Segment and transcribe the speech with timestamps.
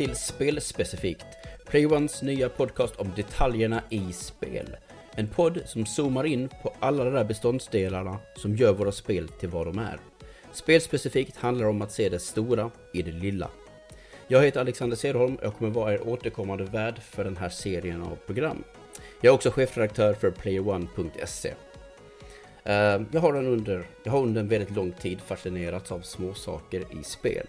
[0.00, 1.26] Till Spelspecifikt,
[1.66, 4.76] Playones nya podcast om detaljerna i spel.
[5.14, 9.48] En podd som zoomar in på alla de där beståndsdelarna som gör våra spel till
[9.48, 10.00] vad de är.
[10.52, 13.50] Spelspecifikt handlar om att se det stora i det lilla.
[14.28, 18.02] Jag heter Alexander Cederholm och jag kommer vara er återkommande värd för den här serien
[18.02, 18.64] av program.
[19.20, 21.54] Jag är också chefredaktör för PlayOne.se.
[22.64, 27.04] Eh, jag har, under, jag har under en väldigt lång tid fascinerats av småsaker i
[27.04, 27.46] spel.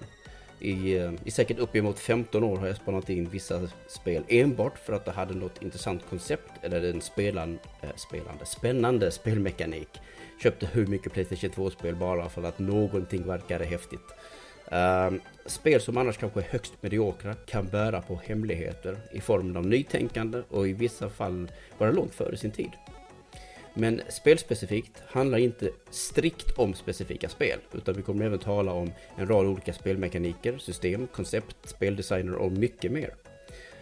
[0.61, 4.93] I, eh, I säkert uppemot 15 år har jag spanat in vissa spel enbart för
[4.93, 9.89] att det hade något intressant koncept eller en spelan, äh, spelande, spännande spelmekanik.
[10.43, 14.13] Köpte hur mycket Playstation 2-spel bara för att någonting verkade häftigt.
[14.71, 19.67] Uh, spel som annars kanske är högst mediokra kan bära på hemligheter i form av
[19.67, 22.71] nytänkande och i vissa fall vara långt före sin tid.
[23.73, 29.27] Men spelspecifikt handlar inte strikt om specifika spel, utan vi kommer även tala om en
[29.27, 33.15] rad olika spelmekaniker, system, koncept, speldesigner och mycket mer.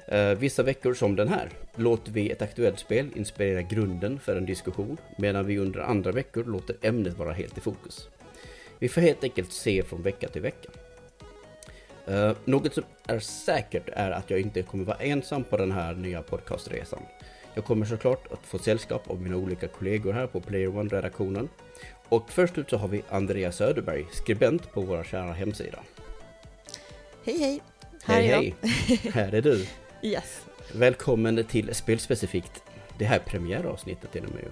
[0.08, 4.46] Eh, vissa veckor som den här låter vi ett aktuellt spel inspirera grunden för en
[4.46, 8.09] diskussion, medan vi under andra veckor låter ämnet vara helt i fokus.
[8.80, 10.70] Vi får helt enkelt se från vecka till vecka.
[12.08, 15.94] Eh, något som är säkert är att jag inte kommer vara ensam på den här
[15.94, 17.02] nya podcastresan.
[17.53, 21.50] Jag kommer såklart att få sällskap av mina olika kollegor här på Player One-redaktionen.
[22.09, 25.80] Och först ut så har vi Andreas Söderberg, skribent på vår kära hemsida.
[27.23, 27.61] Hej hej!
[28.03, 28.56] Här hej är hej!
[29.14, 29.59] här är du!
[29.59, 29.67] jag.
[30.11, 30.45] Yes.
[30.73, 32.64] Välkommen till Spelspecifikt.
[32.97, 34.50] Det här är premiäravsnittet till och med ju.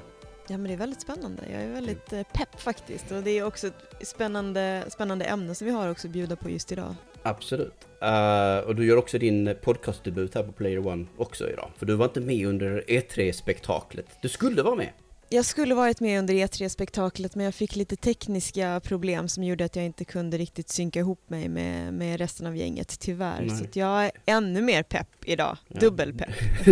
[0.50, 1.44] Ja men det är väldigt spännande.
[1.52, 5.68] Jag är väldigt eh, pepp faktiskt och det är också ett spännande, spännande ämne som
[5.68, 6.96] vi har också att bjuda på just idag.
[7.28, 7.88] Absolut.
[8.04, 11.70] Uh, och du gör också din podcastdebut här på Player One också idag.
[11.78, 14.06] För du var inte med under E3-spektaklet.
[14.22, 14.90] Du skulle vara med.
[15.30, 19.76] Jag skulle varit med under E3-spektaklet men jag fick lite tekniska problem som gjorde att
[19.76, 23.42] jag inte kunde riktigt synka ihop mig med, med resten av gänget tyvärr.
[23.42, 23.58] Nej.
[23.58, 25.58] Så jag är ännu mer pepp idag.
[25.68, 25.80] Ja.
[25.80, 26.30] Dubbelpepp.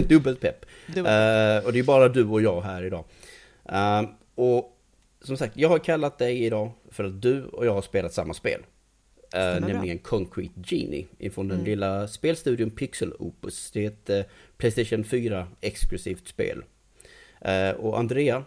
[0.09, 0.65] Dubbelpepp.
[0.88, 1.57] Dubbel.
[1.59, 3.05] Uh, och det är bara du och jag här idag.
[3.71, 4.77] Uh, och
[5.21, 8.33] som sagt, jag har kallat dig idag för att du och jag har spelat samma
[8.33, 8.61] spel.
[9.35, 9.68] Stämmer bra.
[9.68, 11.69] nämligen Concrete Genie ifrån den Mm.
[11.69, 13.72] lilla spelstudion Pixel Opus.
[13.72, 16.63] Det är ett uh, Playstation 4 exklusivt spel.
[17.47, 18.44] Uh, och Andrea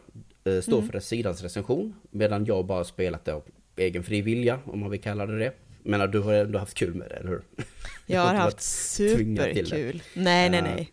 [0.48, 0.90] uh, står Mm.
[0.90, 3.42] för sidans recension medan jag bara spelat det av
[3.76, 5.52] egen fri vilja om man vill kalla det det.
[5.82, 7.42] Men du har ändå haft kul med det, eller hur?
[8.06, 10.02] Jag har haft superkul.
[10.14, 10.92] Nej, nej, nej.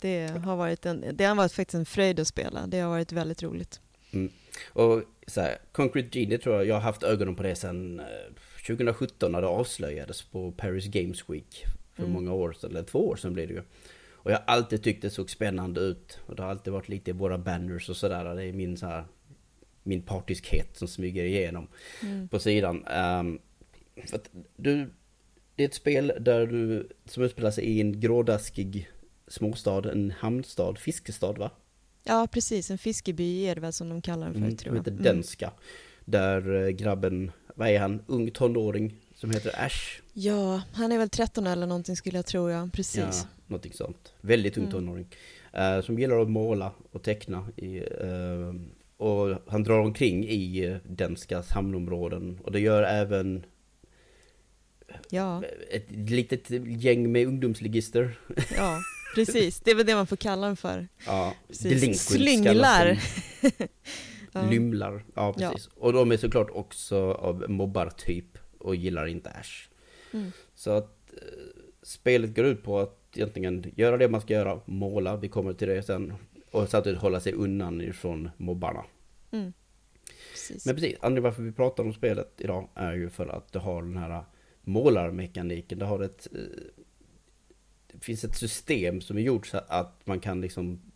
[0.00, 2.66] Det har, varit en, det har varit faktiskt en fröjd att spela.
[2.66, 3.80] Det har varit väldigt roligt.
[4.72, 8.06] Och så här, Concrete Genie tror jag, jag har haft ögonen på det sedan eh,
[8.66, 11.64] 2017 när det avslöjades på Paris Games Week.
[11.94, 12.12] För Mm.
[12.12, 13.62] många år sedan, eller två år sedan blir det ju.
[14.12, 16.18] Och jag har alltid tyckt det såg spännande ut.
[16.26, 18.34] Och det har alltid varit lite i våra banners och sådär.
[18.34, 19.04] Det är min så här,
[19.82, 21.68] min partiskhet som smyger igenom
[22.02, 22.28] Mm.
[22.28, 22.84] på sidan.
[22.86, 23.38] Ehm,
[24.08, 24.90] för att du,
[25.56, 28.90] det är ett spel där du, som utspelar sig i en grådaskig
[29.28, 31.50] småstad, en hamnstad, fiskestad va?
[32.04, 32.70] Ja, precis.
[32.70, 34.82] En fiskeby är det väl som de kallar den för, Mm, tror som jag.
[34.92, 35.52] heter Denska.
[36.04, 40.00] Där eh, grabben, vad är han, ung tonåring som heter Ash.
[40.12, 42.68] Ja, han är väl 13 eller någonting skulle jag tro, ja.
[42.72, 42.98] Precis.
[42.98, 43.12] Ja,
[43.46, 44.12] någonting sånt.
[44.20, 44.72] Väldigt ung Mm.
[44.72, 45.06] tonåring.
[45.52, 47.48] Eh, som gillar att måla och teckna.
[47.56, 48.54] I, eh,
[48.96, 52.38] och han drar omkring i uh, Denskas hamnområden.
[52.44, 53.44] Och det gör även
[55.10, 56.50] Ja, ett litet
[56.82, 58.18] gäng med ungdomsligister.
[58.56, 58.78] ja,
[59.14, 59.60] precis.
[59.60, 60.88] Det är väl det man får kalla den för.
[61.06, 62.08] Ja, Precis.
[62.08, 63.00] delinquents
[64.32, 64.50] Ja.
[64.50, 65.66] Lymlar, ja precis.
[65.66, 69.68] Och de är såklart också av mobbartyp och gillar inte Ash.
[70.12, 70.30] Mm.
[70.54, 75.16] Så att eh, spelet går ut på att egentligen göra det man ska göra, måla,
[75.16, 76.14] vi kommer till det sen.
[76.50, 78.84] Och samtidigt hålla sig undan ifrån mobbarna.
[79.30, 79.52] Mm.
[80.30, 80.66] Precis.
[80.66, 83.82] Men precis, anledningen varför vi pratar om spelet idag är ju för att det har
[83.82, 84.24] den här
[84.62, 85.78] målarmekaniken.
[85.78, 86.28] Det har ett...
[86.32, 86.38] eh,
[87.92, 90.91] Det finns ett system som är gjort så att man kan liksom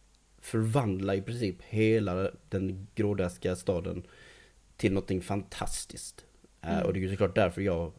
[0.46, 4.02] förvandla i princip hela den grådaskiga staden
[4.76, 6.24] till någonting fantastiskt.
[6.62, 6.86] Eh, Mm.
[6.86, 7.92] Och det är ju såklart därför jag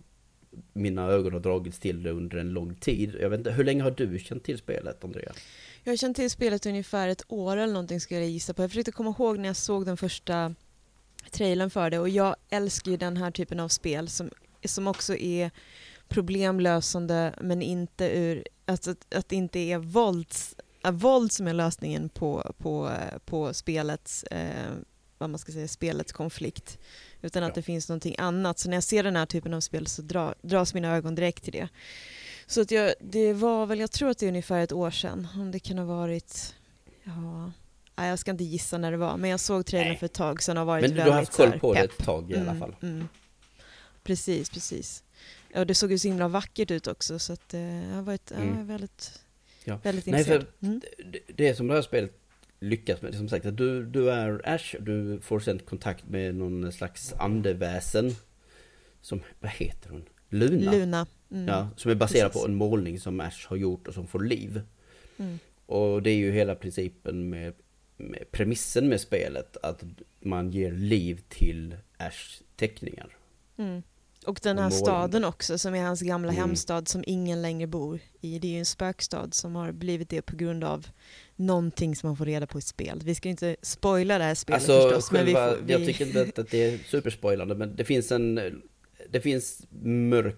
[0.73, 3.17] mina ögon har dragits till det under en lång tid.
[3.21, 5.31] Jag vet inte, hur länge har du känt till spelet, Andrea?
[5.83, 8.61] Jag har känt till spelet ungefär ett år eller någonting skulle jag gissa på.
[8.61, 10.55] Jag försökte komma ihåg när jag såg den första
[11.31, 14.29] trailern för det och jag älskar ju den här typen av spel som,
[14.65, 15.51] som också är
[16.07, 22.09] problemlösande men inte ur, alltså att, att det inte är vålds, våld som är lösningen
[22.09, 22.91] på, på,
[23.25, 24.73] på spelets, eh,
[25.17, 26.77] vad man ska säga, spelets konflikt.
[27.21, 27.55] Utan att Ja.
[27.55, 28.59] det finns någonting annat.
[28.59, 31.43] Så när jag ser den här typen av spel så dra, dras mina ögon direkt
[31.43, 31.69] till det.
[32.47, 35.27] Så att jag, det var väl, jag tror att det är ungefär ett år sedan.
[35.35, 36.55] Om det kan ha varit,
[37.03, 37.51] ja,
[37.95, 39.17] nej, jag ska inte gissa när det var.
[39.17, 41.31] Men jag såg trailern för ett tag sedan och har varit Men du har haft
[41.37, 42.75] koll på det ett tag i alla Mm, fall.
[42.81, 43.07] Mm.
[44.03, 45.03] Precis, precis.
[45.53, 48.31] Ja, det såg ju så himla vackert ut också så att eh, jag har varit
[48.35, 48.67] ja, Mm.
[48.67, 49.19] väldigt,
[49.67, 49.79] Ja.
[49.83, 50.81] väldigt Nej, för Mm.
[51.11, 52.11] det, det som det här spelet
[52.59, 56.71] lyckas med, som sagt, att du, du är Ash, du får sen kontakt med någon
[56.71, 58.11] slags andeväsen.
[59.01, 60.03] Som, vad heter hon?
[60.29, 60.71] Luna?
[60.71, 61.07] Luna.
[61.31, 61.47] Mm.
[61.47, 62.41] Ja, som är baserad Precis.
[62.41, 64.61] på en målning som Ash har gjort och som får liv.
[65.17, 65.39] Mm.
[65.65, 67.53] Och det är ju hela principen med,
[67.97, 69.83] med premissen med spelet, att
[70.19, 73.17] man ger liv till Ash teckningar.
[73.57, 73.83] Mm.
[74.27, 76.41] Och den här staden också som är hans gamla Mm.
[76.41, 78.39] hemstad som ingen längre bor i.
[78.39, 80.87] Det är ju en spökstad som har blivit det på grund av
[81.35, 83.01] någonting som man får reda på i spel.
[83.03, 85.11] Vi ska inte spoila det här spelet Alltså förstås.
[85.11, 88.11] Men vi själva, får, vi, jag tycker inte att- det är superspoilande men det finns
[88.11, 88.61] en
[89.11, 90.35] Det finns mörk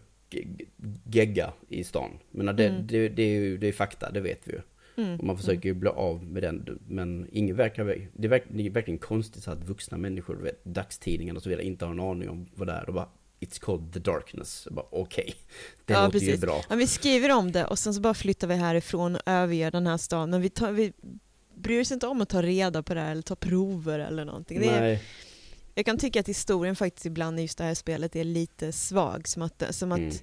[1.12, 2.10] gegga i stan.
[2.32, 2.88] Men det, Mm.
[2.88, 4.62] det, det, är ju det är fakta, det vet vi ju.
[5.04, 6.80] mm, Och man försöker ju bli av med den.
[6.88, 11.50] Men ingen verkar, det är, verkligen konstigt så att vuxna människor, vet, dagstidningar och så
[11.50, 12.88] vidare, inte har en aning om vad det är.
[12.88, 13.10] Och bara,
[13.40, 14.68] It's called the darkness.
[14.92, 15.36] Okej,
[15.86, 16.42] det Ja, låter ju precis.
[16.42, 16.62] bra.
[16.70, 19.88] Ja, vi skriver om det och sen så bara flyttar vi härifrån och överger den
[19.88, 20.30] här stan.
[20.30, 20.94] Men vi, tar, vi
[21.56, 24.60] bryr oss inte om att ta reda på det här eller ta prover eller någonting.
[24.60, 25.04] Nej,
[25.76, 29.28] jag kan tycka att historien faktiskt ibland i just det här spelet är lite svag.
[29.28, 30.14] Som att, som att, Mm.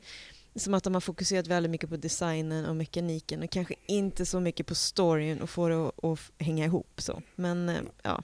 [0.56, 4.40] som att de har fokuserat väldigt mycket på designen och mekaniken och kanske inte så
[4.40, 7.00] mycket på storyn och få det att, att hänga ihop.
[7.00, 7.22] Så.
[7.34, 8.22] Men eh, ja,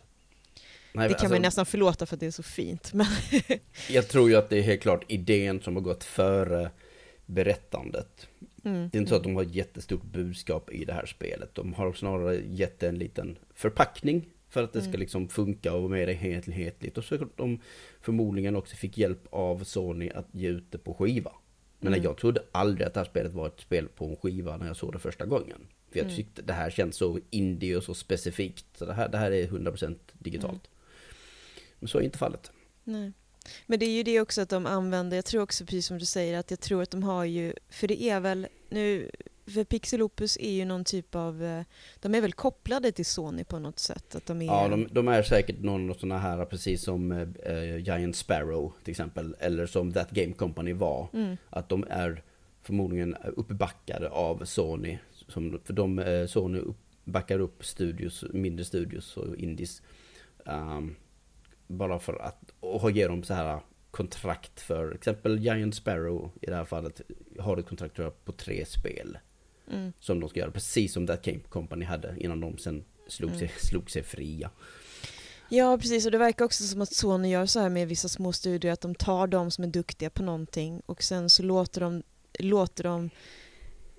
[0.95, 2.93] nej, det kan alltså, man nästan förlåta för att det är så fint.
[2.95, 3.07] Men,
[3.91, 6.71] Jag tror ju att det är helt klart idén som har gått före
[7.27, 8.29] berättandet.
[8.65, 11.55] mm, Det är inte så att de har ett jättestort budskap i det här spelet.
[11.55, 15.01] De har snarare gett en liten förpackning för att det ska Mm.
[15.01, 16.99] liksom funka och vara mer enhetligt.
[16.99, 17.61] Och så att de
[18.01, 21.33] förmodligen också fick hjälp av Sony att ge ut det på skiva.
[21.81, 22.05] Men Mm.
[22.05, 24.77] jag trodde aldrig att det här spelet var ett spel på en skiva när jag
[24.77, 25.67] såg det första gången.
[25.91, 26.17] För jag Mm.
[26.17, 28.67] tyckte det här känns så indie och så specifikt.
[28.75, 30.53] Så det här, det här är 100% digitalt.
[30.53, 30.72] Mm.
[31.83, 32.51] Men så är inte fallet.
[32.85, 33.13] Nej.
[33.67, 36.05] Men det är ju det också att de använder, jag tror också precis som du
[36.05, 39.11] säger att jag tror att de har ju, för det är väl nu,
[39.47, 41.63] för Pixel Opus är ju någon typ av, eh,
[42.01, 44.15] de är väl kopplade till Sony på något sätt?
[44.15, 47.77] Att de är, Ja, de, de är säkert någon av sådana här, precis som eh,
[47.77, 49.37] Giant Sparrow till exempel.
[49.39, 51.09] Eller som That Game Company var.
[51.13, 52.23] mm, Att de är
[52.63, 54.99] förmodligen uppbackade av Sony.
[55.29, 59.83] Som, för de, eh, Sony upp, backar upp studios, mindre studios och indies.
[60.47, 60.95] ehm,
[61.67, 63.61] bara för att, och ger dem så här
[63.91, 67.01] kontrakt för, exempel Giant Sparrow i det här fallet,
[67.39, 69.19] har ett kontrakt tror jag, på tre spel.
[69.71, 73.31] mm, Som de ska göra, precis som That Game Company hade innan de sen slog,
[73.31, 73.39] Mm.
[73.41, 74.51] sig, slog sig fria.
[75.49, 76.05] Ja, precis.
[76.07, 78.81] Och det verkar också som att Sony gör så här med vissa små studier, att
[78.81, 82.03] de tar de som är duktiga på någonting och sen så låter de,
[82.39, 83.11] låter de,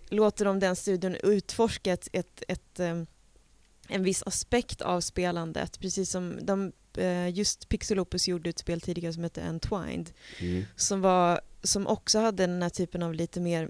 [0.10, 3.06] låter de den studion utforska ett, ett, ett, em,
[3.88, 5.80] en viss aspekt av spelandet.
[5.80, 6.72] Precis som de, eh,
[7.34, 10.64] just Pixel Opus gjorde ett spel tidigare som hette Entwined, Mm.
[10.76, 13.70] som, var, som också hade den här typen av lite mer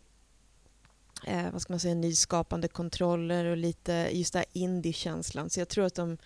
[1.27, 5.49] eh, vad ska man säga, nyskapande kontroller och lite just den här indie-känslan.
[5.49, 6.17] Så jag tror att, de,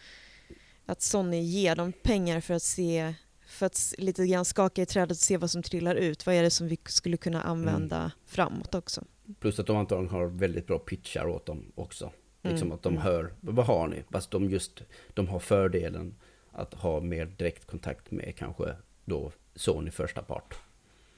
[0.85, 3.13] att Sony ger dem pengar för att se
[3.47, 6.25] för att lite grann skaka i trädet och se vad som trillar ut.
[6.25, 9.03] Vad är det som vi skulle kunna använda framåt också?
[9.39, 12.11] Plus att de antagligen har väldigt bra pitchar åt dem också.
[12.41, 13.03] Liksom Mm, att de mm.
[13.03, 14.03] hör, vad har ni?
[14.11, 14.81] Fast de just,
[15.13, 16.15] de har fördelen
[16.57, 20.53] att ha mer direktkontakt med kanske då Sony första part.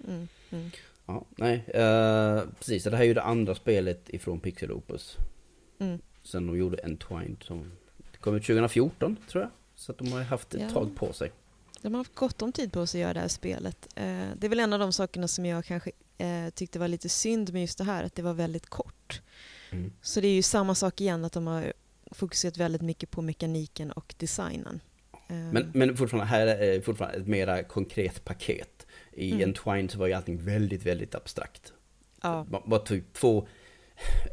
[0.08, 0.72] Mm, mm.
[1.06, 2.84] Ja, nej, eh, precis.
[2.84, 5.18] Det här är ju det andra spelet ifrån Pixel Opus.
[5.80, 6.00] Mm.
[6.24, 7.72] Sen de gjorde Entwined som
[8.20, 9.52] kom ut 2014 tror jag.
[9.76, 10.70] Så att de har haft ett Ja.
[10.70, 11.32] tag på sig.
[11.82, 13.88] De har haft gott om tid på sig att göra det här spelet.
[13.96, 17.10] Eh, det är väl en av de sakerna som jag kanske eh, tyckte var lite
[17.10, 19.22] synd med just det här, att det var väldigt kort.
[19.72, 19.94] Mm.
[20.02, 21.74] Så det är ju samma sak igen, att de har
[22.12, 24.80] fokuserat väldigt mycket på mekaniken och designen.
[25.30, 28.88] Eh, Men, men fortfarande, här är fortfarande ett mera konkret paket.
[29.14, 29.44] I Mm.
[29.50, 31.74] Entwined så var ju allting väldigt, väldigt abstrakt.
[32.22, 33.48] ja, Bara, bara typ två,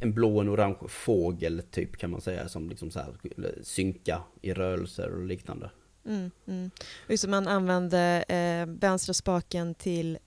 [0.01, 3.15] en blå och en orange fågel typ kan man säga som liksom så här
[3.63, 5.71] synka i rörelser och liknande.
[6.07, 6.71] mm, mm.
[7.09, 10.19] Just man använde eh, vänstra spaken till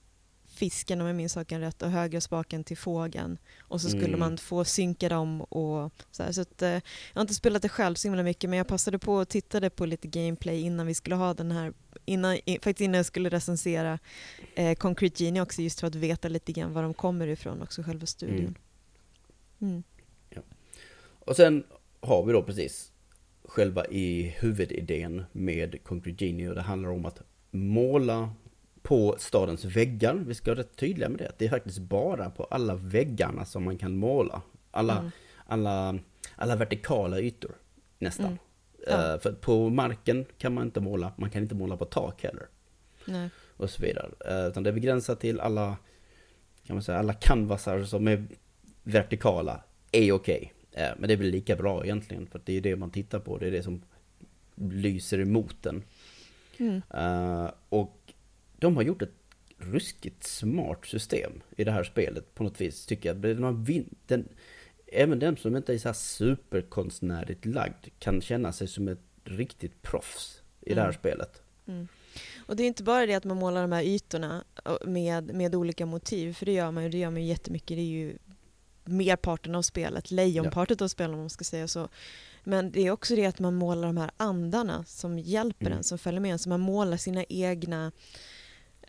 [0.60, 3.38] fisken om jag minns saken rätt och högra spaken till fågeln.
[3.60, 4.20] Och så skulle Mm.
[4.20, 6.32] man få synka dem och så här.
[6.32, 6.80] Så att, eh, jag
[7.14, 9.86] har inte spelat det själv så himla mycket men jag passade på och tittade på
[9.86, 11.72] lite gameplay innan vi skulle ha den här,
[12.04, 13.98] innan, i, faktiskt innan jag skulle recensera
[14.54, 17.82] eh, Concrete Genie också just för att veta lite grann var de kommer ifrån också,
[17.82, 18.58] själva studion.
[19.60, 19.82] Mm.
[21.26, 21.64] Och sen
[22.00, 22.92] har vi då precis
[23.44, 28.30] själva i huvudidén med Concrete Genie och det handlar om att måla
[28.82, 30.14] på stadens väggar.
[30.14, 31.32] Vi ska vara rätt tydliga med det.
[31.38, 34.42] Det är faktiskt bara på alla väggarna som man kan måla.
[34.70, 35.10] Alla, Mm.
[35.46, 35.98] alla,
[36.36, 37.52] alla vertikala ytor
[37.98, 38.26] nästan.
[38.26, 38.38] Mm.
[38.86, 39.14] Ja.
[39.14, 42.46] Eh, för på marken kan man inte måla, man kan inte måla på tak heller.
[43.04, 43.28] Nej.
[43.56, 44.10] och så vidare.
[44.26, 45.76] Eh, Utan det är begränsat till alla
[46.66, 48.26] kan man säga, alla canvasar som är
[48.82, 50.52] vertikala är okej.
[50.72, 50.92] Okay.
[50.98, 53.46] Men det är väl lika bra egentligen, för det är det man tittar på, det
[53.46, 53.82] är det som
[54.54, 55.82] lyser emot den.
[56.58, 56.82] Mm.
[57.68, 57.99] Och
[58.60, 59.14] de har gjort ett
[59.58, 63.40] ruskigt smart system i det här spelet på något vis, tycker jag.
[63.40, 64.28] Man vin den,
[64.86, 69.82] även den som inte är så här superkonstnärligt lagd kan känna sig som ett riktigt
[69.82, 70.76] proffs i mm.
[70.76, 71.00] det här mm.
[71.00, 71.42] spelet.
[71.66, 71.88] Mm.
[72.46, 74.44] Och det är inte bara det att man målar de här ytorna
[74.86, 77.76] med, med olika motiv, för det gör man ju, det gör man ju jättemycket.
[77.76, 78.18] Det är ju
[78.84, 80.84] merparten av spelet, lejonparten ja.
[80.84, 81.88] av spelet om man ska säga så.
[82.44, 85.78] Men det är också det att man målar de här andarna som hjälper mm.
[85.78, 86.38] en, som följer med en.
[86.38, 87.92] Så man målar sina egna,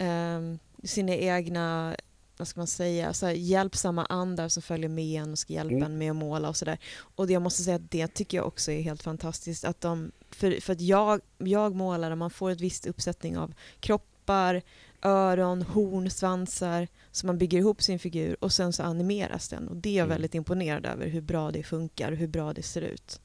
[0.01, 1.95] eh, sina egna
[2.41, 5.75] vad ska man säga, så här, hjälpsamma andar som följer med en och ska hjälpa
[5.75, 5.83] mm.
[5.83, 6.77] en med att måla och sådär.
[7.15, 9.65] Och jag måste säga att det tycker jag också är helt fantastiskt.
[9.65, 13.53] Att de, för, för att jag, jag målar och man får ett visst uppsättning av
[13.79, 14.61] kroppar,
[15.01, 16.87] öron, horn, svansar.
[17.11, 19.67] Så man bygger ihop sin figur och sen så animeras den.
[19.67, 20.15] Och det är jag mm.
[20.15, 23.21] väldigt imponerad över, hur bra det funkar och hur bra det ser ut.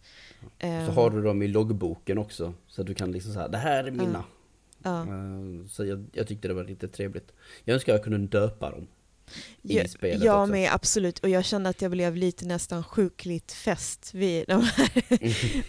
[0.61, 3.59] Så um, har du dem i loggboken också, så att du kan liksom säga det
[3.59, 4.19] här är mina.
[4.19, 4.25] Uh,
[4.87, 5.03] Ja.
[5.03, 7.33] Eh, så jag, jag tyckte det var lite trevligt.
[7.65, 8.87] Jag önskar jag kunde döpa dem
[9.63, 10.53] i jag, spelet Jag också.
[10.53, 11.19] med, absolut.
[11.19, 15.03] Och jag kände att jag blev lite nästan sjukligt fäst vid de här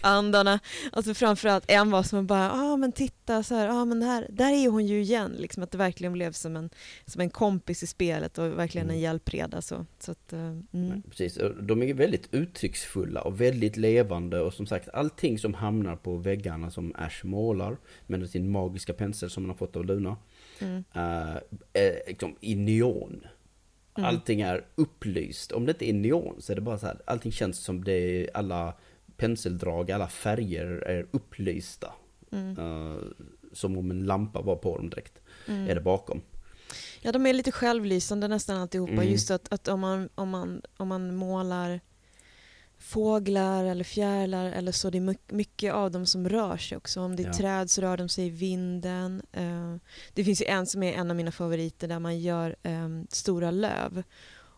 [0.00, 0.60] andarna.
[0.92, 4.26] Alltså framförallt en var som bara, ja ah, men titta så här, ah, men här,
[4.30, 5.32] där är hon ju igen.
[5.38, 6.70] Liksom att det verkligen blev som en,
[7.06, 8.96] som en kompis i spelet och verkligen mm.
[8.96, 9.62] en hjälpreda.
[9.62, 11.02] Så, så att, uh, mm.
[11.02, 16.16] Precis, de är väldigt uttrycksfulla och väldigt levande och som sagt allting som hamnar på
[16.16, 20.16] väggarna som Ash målar med sin magiska pensel som han har fått av Luna.
[20.58, 20.76] Mm.
[20.76, 21.38] Uh,
[21.72, 23.26] är liksom i neon.
[23.98, 24.08] Mm.
[24.08, 25.52] Allting är upplyst.
[25.52, 27.92] Om det inte är neon så är det bara så här, allting känns som det
[27.92, 28.74] är alla
[29.16, 31.92] penseldrag, alla färger är upplysta.
[32.32, 32.58] Mm.
[32.58, 32.98] Uh,
[33.52, 35.18] som om en lampa var på dem direkt.
[35.46, 35.68] Mm.
[35.68, 36.20] Är det bakom.
[37.00, 38.92] Ja, de är lite självlysande nästan alltihopa.
[38.92, 39.08] Mm.
[39.08, 41.80] Just att, att om, man, om, man, om man målar
[42.78, 44.90] fåglar eller fjärilar eller så.
[44.90, 47.00] Det är mycket av dem som rör sig också.
[47.00, 47.32] Om det är ja.
[47.32, 49.22] träd så rör de sig i vinden.
[49.36, 49.76] Uh,
[50.14, 53.50] det finns ju en som är en av mina favoriter där man gör um, stora
[53.50, 54.02] löv.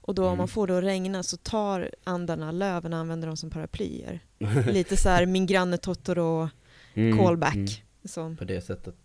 [0.03, 0.33] Och då mm.
[0.33, 4.21] om man får det att regna så tar andarna löven och använder dem som paraplyer.
[4.67, 6.49] Lite så här min granne Totoro
[6.95, 7.19] mm.
[7.19, 7.55] callback.
[7.55, 7.69] Mm.
[8.05, 8.37] Så.
[8.39, 8.97] På det sättet.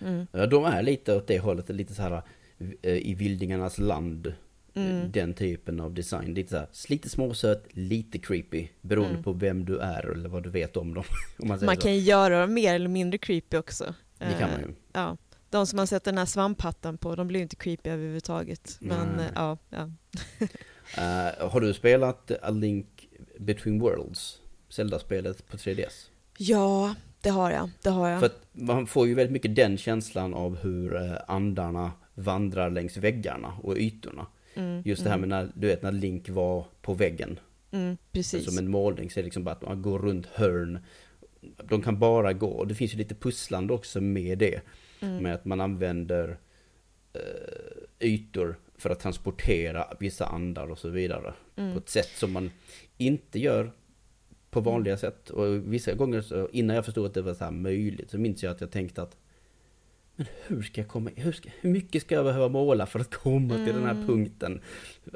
[0.00, 0.26] Mm.
[0.32, 2.22] Ja, de är lite åt det hållet, lite så här
[2.82, 4.34] eh, i vildingarnas land
[4.74, 5.12] Mm.
[5.12, 6.34] Den typen av design.
[6.34, 8.68] Lite, så här, lite småsöt, lite creepy.
[8.80, 9.22] Beroende mm.
[9.22, 11.04] på vem du är eller vad du vet om dem.
[11.38, 13.94] om man man kan ju göra dem mer eller mindre creepy också.
[14.18, 14.66] Det kan man ju.
[14.66, 15.16] Uh, ja.
[15.50, 18.76] De som man sätter den här svamphattan på, de blir ju inte creepy överhuvudtaget.
[18.80, 19.58] Men uh, ja.
[19.70, 19.90] ja.
[20.40, 24.38] uh, har du spelat A Link Between Worlds?
[24.68, 26.08] Zelda-spelet på 3DS?
[26.38, 27.70] Ja, det har jag.
[27.82, 28.20] Det har jag.
[28.20, 33.52] För att man får ju väldigt mycket den känslan av hur andarna vandrar längs väggarna
[33.62, 34.26] och ytorna.
[34.54, 35.28] Mm, Just det här mm.
[35.28, 37.38] med när, du vet, när Link var på väggen.
[37.70, 38.44] Mm, precis.
[38.44, 40.78] Som en målning så är det liksom bara att man går runt hörn.
[41.64, 42.64] De kan bara gå.
[42.64, 44.60] Det finns ju lite pusslande också med det.
[45.00, 45.22] Mm.
[45.22, 46.38] Med att man använder
[47.12, 51.34] eh, ytor för att transportera vissa andar och så vidare.
[51.56, 51.72] Mm.
[51.72, 52.50] På ett sätt som man
[52.98, 53.72] inte gör
[54.50, 55.30] på vanliga sätt.
[55.30, 58.42] Och vissa gånger så, innan jag förstod att det var så här möjligt så minns
[58.42, 59.16] jag att jag tänkte att
[60.16, 63.14] men hur ska jag komma, hur, ska, hur mycket ska jag behöva måla för att
[63.14, 63.66] komma mm.
[63.66, 64.06] till den här mm.
[64.06, 64.60] punkten?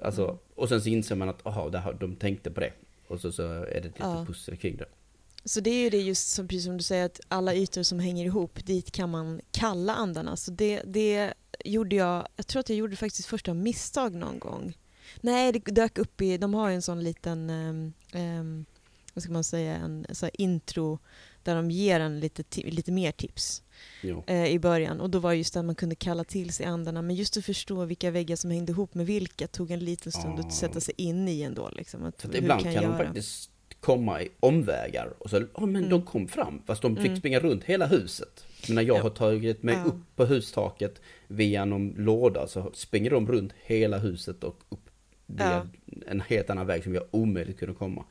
[0.03, 2.73] Alltså, och sen så inser man att, aha, de tänkte på det.
[3.09, 4.25] Och så, så är det lite ja.
[4.27, 4.87] pussel kring det.
[5.45, 7.99] Så det är ju det just som, precis som du säger, att alla ytor som
[7.99, 10.37] hänger ihop, dit kan man kalla andarna.
[10.37, 11.35] Så det, det
[11.65, 14.79] gjorde jag, jag tror att jag gjorde faktiskt första misstag någon gång.
[15.21, 18.65] Nej, det dök upp i, de har ju en sån liten, um, um,
[19.15, 20.99] vad ska man säga, en så intro
[21.47, 23.63] där de ger en lite, lite mer tips
[24.27, 25.01] eh, i början.
[25.01, 27.03] Och då var det just att man kunde kalla till sig andarna.
[27.03, 30.39] Men just att förstå vilka väggar som hängde ihop med vilka tog en liten stund
[30.39, 30.41] ah.
[30.41, 31.71] att sätta sig in i ändå.
[31.77, 33.51] Liksom, att, För ibland kan, kan de faktiskt
[33.81, 35.91] komma i omvägar och så, oh, men mm.
[35.91, 37.17] de kom fram fast de fick mm.
[37.17, 38.45] springa runt hela huset.
[38.69, 39.03] Men när jag ja.
[39.03, 39.85] har tagit mig ja.
[39.85, 44.91] upp på hustaket via någon låda så springer de runt hela huset och upp
[45.27, 45.93] via ja.
[46.07, 48.05] en helt annan väg som jag omöjligt kunde komma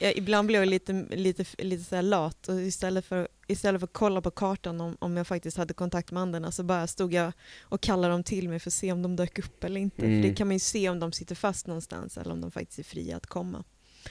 [0.00, 3.92] jag, ibland blev jag lite, lite, lite så lat och istället för, istället för att
[3.92, 7.32] kolla på kartan om, om jag faktiskt hade kontakt med andarna så bara stod jag
[7.62, 10.06] och kallade dem till mig för att se om de dök upp eller inte.
[10.06, 10.22] Mm.
[10.22, 12.78] För det kan man ju se om de sitter fast någonstans eller om de faktiskt
[12.78, 13.64] är fria att komma.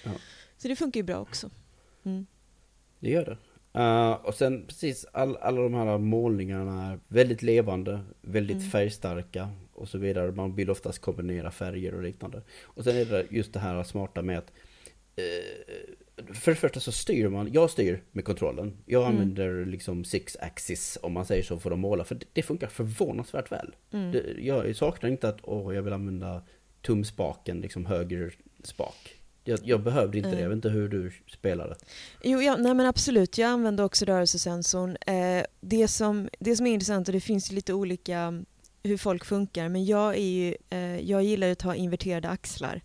[0.03, 0.11] Ja.
[0.57, 1.49] Så det funkar ju bra också.
[2.03, 2.25] Mm.
[2.99, 3.37] Det gör det.
[3.79, 8.69] Uh, och sen precis all, alla de här målningarna är väldigt levande, väldigt mm.
[8.69, 10.31] färgstarka och så vidare.
[10.31, 12.41] Man vill oftast kombinera färger och liknande.
[12.61, 14.51] Och sen är det just det här smarta med att
[16.33, 18.77] för det första så styr man, jag styr med kontrollen.
[18.85, 19.13] Jag mm.
[19.13, 22.03] använder liksom six axis om man säger så för att måla.
[22.03, 23.75] För det, det funkar förvånansvärt väl.
[23.91, 24.11] Mm.
[24.11, 26.41] Det, jag saknar inte att åh, jag vill använda
[26.81, 28.33] tumspaken, liksom höger
[28.63, 29.15] spak.
[29.43, 31.75] Jag, jag behövde inte det, jag vet inte hur du spelade.
[32.23, 33.37] Jo, ja, nej men absolut.
[33.37, 34.97] Jag använder också rörelsesensorn.
[35.07, 38.43] Eh, det, som, det som är intressant, och det finns lite olika
[38.83, 42.81] hur folk funkar, men jag, är ju, eh, jag gillar att ha inverterade axlar.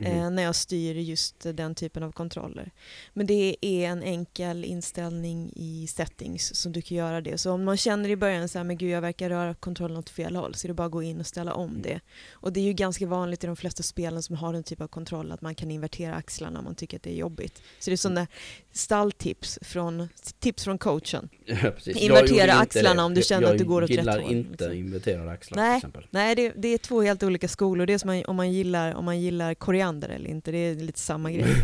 [0.00, 0.18] Mm.
[0.18, 2.70] eh, när jag styr just den typen av kontroller.
[3.12, 7.38] Men det är en enkel inställning i settings som du kan göra det.
[7.38, 10.10] Så om man känner i början så här, men gud jag verkar röra kontrollen åt
[10.10, 11.82] fel håll, så är det bara att gå in och ställa om mm.
[11.82, 12.00] det.
[12.32, 14.88] Och det är ju ganska vanligt i de flesta spelen som har den typen av
[14.88, 17.62] kontroll att man kan invertera axlarna om man tycker att det är jobbigt.
[17.78, 18.26] Så det är sådana
[18.72, 21.28] stalltips från, tips från coachen.
[21.62, 24.06] Ja, Invertera axlarna om du känner jag, att du går åt rätt håll.
[24.06, 24.78] Jag gillar inte liksom.
[24.78, 26.06] inverterade axlar nej, till exempel.
[26.10, 27.86] Nej, det, det, är två helt olika skolor.
[27.86, 29.54] Det är som om man gillar, om man gillar
[29.90, 31.46] koriander eller inte, det är lite samma grej.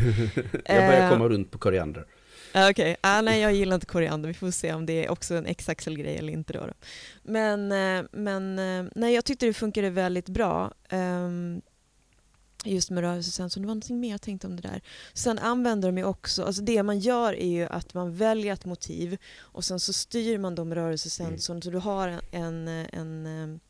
[0.65, 2.07] jag börjar komma runt på koriander.
[2.51, 2.97] Okej, okay.
[3.01, 6.17] ah, nej jag gillar inte koriander, vi får se om det är också en X-axel-grej
[6.17, 6.61] eller inte då.
[6.61, 6.73] då.
[7.23, 10.73] Men, eh, men eh, nej, jag tyckte det funkade väldigt bra.
[10.91, 11.63] Um,
[12.65, 13.63] just med rörelsesensorn.
[13.63, 14.81] Det var någonting mer jag tänkte om det där.
[15.15, 18.65] Sen använder de ju också, alltså det man gör är ju att man väljer ett
[18.65, 19.17] motiv
[19.55, 21.63] och sen så styr man med rörelsesensorn mm.
[21.63, 23.61] så du har en, en, en,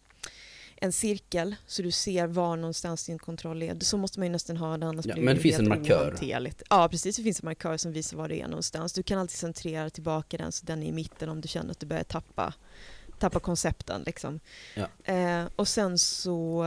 [0.76, 3.76] en, cirkel så du ser var någonstans din kontroll är.
[3.80, 6.18] Så måste man ju nästan ha det annars ja, blir Men det finns en markör?
[6.70, 8.92] Ja precis, det finns en markör som visar var det är någonstans.
[8.92, 11.80] Du kan alltid centrera tillbaka den så den är i mitten om du känner att
[11.80, 12.54] du börjar tappa
[13.18, 14.40] tappa koncepten liksom.
[14.74, 15.12] Ja.
[15.14, 16.66] Eh, och sen så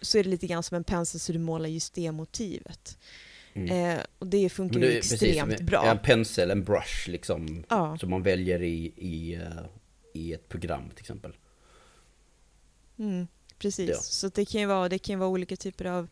[0.00, 2.98] så är det lite grann som en pensel så du målar just det motivet.
[3.54, 3.96] Mm.
[3.98, 5.86] Eh, och det funkar det ju extremt precis, bra.
[5.86, 7.98] En pensel, en brush liksom, ja.
[7.98, 9.64] som man väljer i, i, uh,
[10.12, 11.36] i ett program till exempel.
[12.98, 13.26] Mm,
[13.62, 13.96] precis, ja.
[13.96, 16.08] så det kan ju vara, det kan vara olika typer av,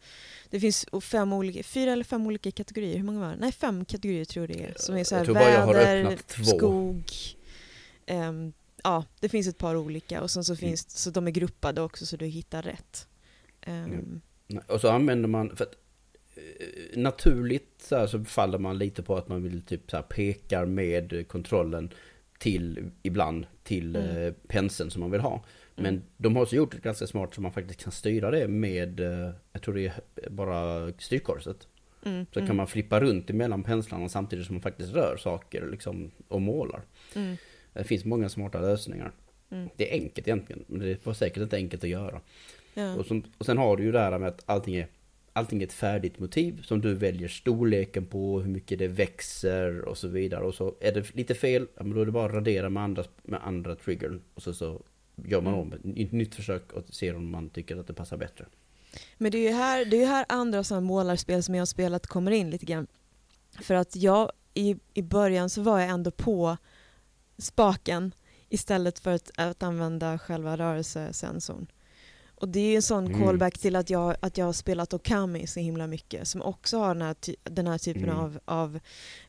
[0.50, 3.36] det finns fem olika, fyra eller fem olika kategorier, hur många var det?
[3.36, 4.74] Nej, fem kategorier tror jag det är.
[4.76, 7.04] Som är så här, väder, skog,
[8.10, 10.58] um, ja, det finns ett par olika och sen så mm.
[10.58, 10.90] finns, mm.
[10.90, 13.08] så de är gruppade också så du hittar rätt.
[13.66, 14.20] Um.
[14.66, 15.74] Och så använder man, för att
[16.34, 20.02] eh, naturligt så, här, så faller man lite på att man vill typ så här
[20.02, 21.90] pekar med kontrollen
[22.38, 24.16] till, ibland till mm.
[24.16, 25.44] eh, penseln som man vill ha.
[25.80, 25.94] Mm.
[25.94, 29.00] Men de har också gjort det ganska smart så man faktiskt kan styra det med,
[29.00, 31.68] eh, jag tror det är bara styrkorset.
[32.04, 32.46] Mm, så mm.
[32.46, 36.82] kan man flippa runt emellan penslarna samtidigt som man faktiskt rör saker liksom, och målar.
[37.14, 37.36] Mm.
[37.72, 39.12] Det finns många smarta lösningar.
[39.50, 39.68] Mm.
[39.76, 42.20] Det är enkelt egentligen, men det var säkert inte enkelt att göra.
[42.74, 42.94] Ja.
[42.94, 44.86] Och, som, och sen har du ju det här med att allting är,
[45.32, 49.98] allting är ett färdigt motiv som du väljer storleken på, hur mycket det växer och
[49.98, 50.44] så vidare.
[50.44, 52.82] Och så är det lite fel, ja, men då är det bara att radera med
[52.82, 54.20] andra, med andra triggern.
[54.34, 54.82] Och så, så
[55.26, 58.46] gör man om ett nytt försök och ser om man tycker att det passar bättre.
[59.18, 62.06] Men det är ju här, det är här andra sådana målarspel som jag har spelat
[62.06, 62.86] kommer in lite grann.
[63.60, 66.56] För att jag, i, i början så var jag ändå på
[67.38, 68.12] spaken
[68.48, 71.66] istället för att, att använda själva rörelsesensorn.
[72.40, 73.20] Och det är ju en sån mm.
[73.20, 76.94] callback till att jag, att jag har spelat Okami så himla mycket som också har
[76.94, 78.16] den här, den här typen mm.
[78.16, 78.80] av, av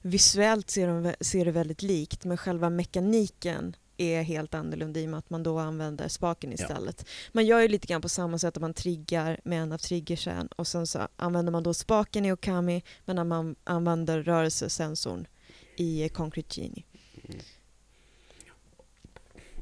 [0.01, 5.09] visuellt ser, de, ser det väldigt likt men själva mekaniken är helt annorlunda i och
[5.09, 6.95] med att man då använder spaken istället.
[6.99, 7.05] Ja.
[7.31, 10.47] Man gör ju lite grann på samma sätt att man triggar med en av triggersen
[10.47, 15.27] och sen så använder man då spaken i Okami men när man använder rörelsesensorn
[15.75, 16.83] i Concrete Genie.
[17.23, 17.39] Mm.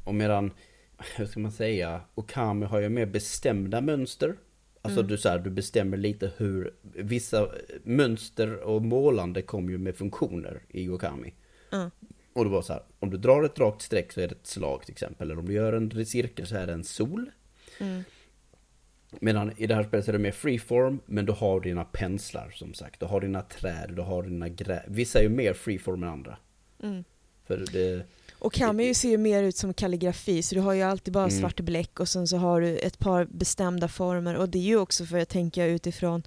[0.04, 0.52] Och medan
[1.16, 4.36] hur ska man säga, Okami har ju mer bestämda mönster.
[4.82, 5.10] Alltså mm.
[5.10, 7.48] du, så här, du bestämmer lite hur, vissa
[7.82, 11.34] mönster och målande kommer ju med funktioner i Okami.
[11.72, 11.90] Mm.
[12.32, 14.46] Och det var så här, om du drar ett rakt streck så är det ett
[14.46, 15.30] slag till exempel.
[15.30, 17.30] Eller om du gör en cirkel så är det en sol.
[17.80, 18.02] Mm.
[19.20, 22.74] Medan i det här spelet är det mer freeform, men du har dina penslar som
[22.74, 23.00] sagt.
[23.00, 24.82] Du har dina träd, du har dina grä...
[24.88, 26.36] Vissa är ju mer freeform än andra.
[26.82, 27.04] Mm.
[27.46, 28.06] För det...
[28.32, 31.40] Och Kami ser ju mer ut som kalligrafi, så du har ju alltid bara mm.
[31.40, 34.36] svart bläck och sen så har du ett par bestämda former.
[34.36, 36.22] Och det är ju också för att tänka utifrån,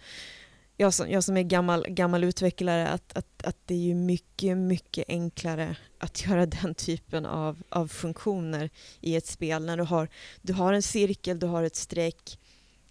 [0.77, 4.57] jag som, jag som är gammal, gammal utvecklare, att, att, att det är ju mycket,
[4.57, 8.69] mycket enklare att göra den typen av, av funktioner
[9.01, 9.65] i ett spel.
[9.65, 10.09] När du har,
[10.41, 12.39] du har en cirkel, du har ett streck,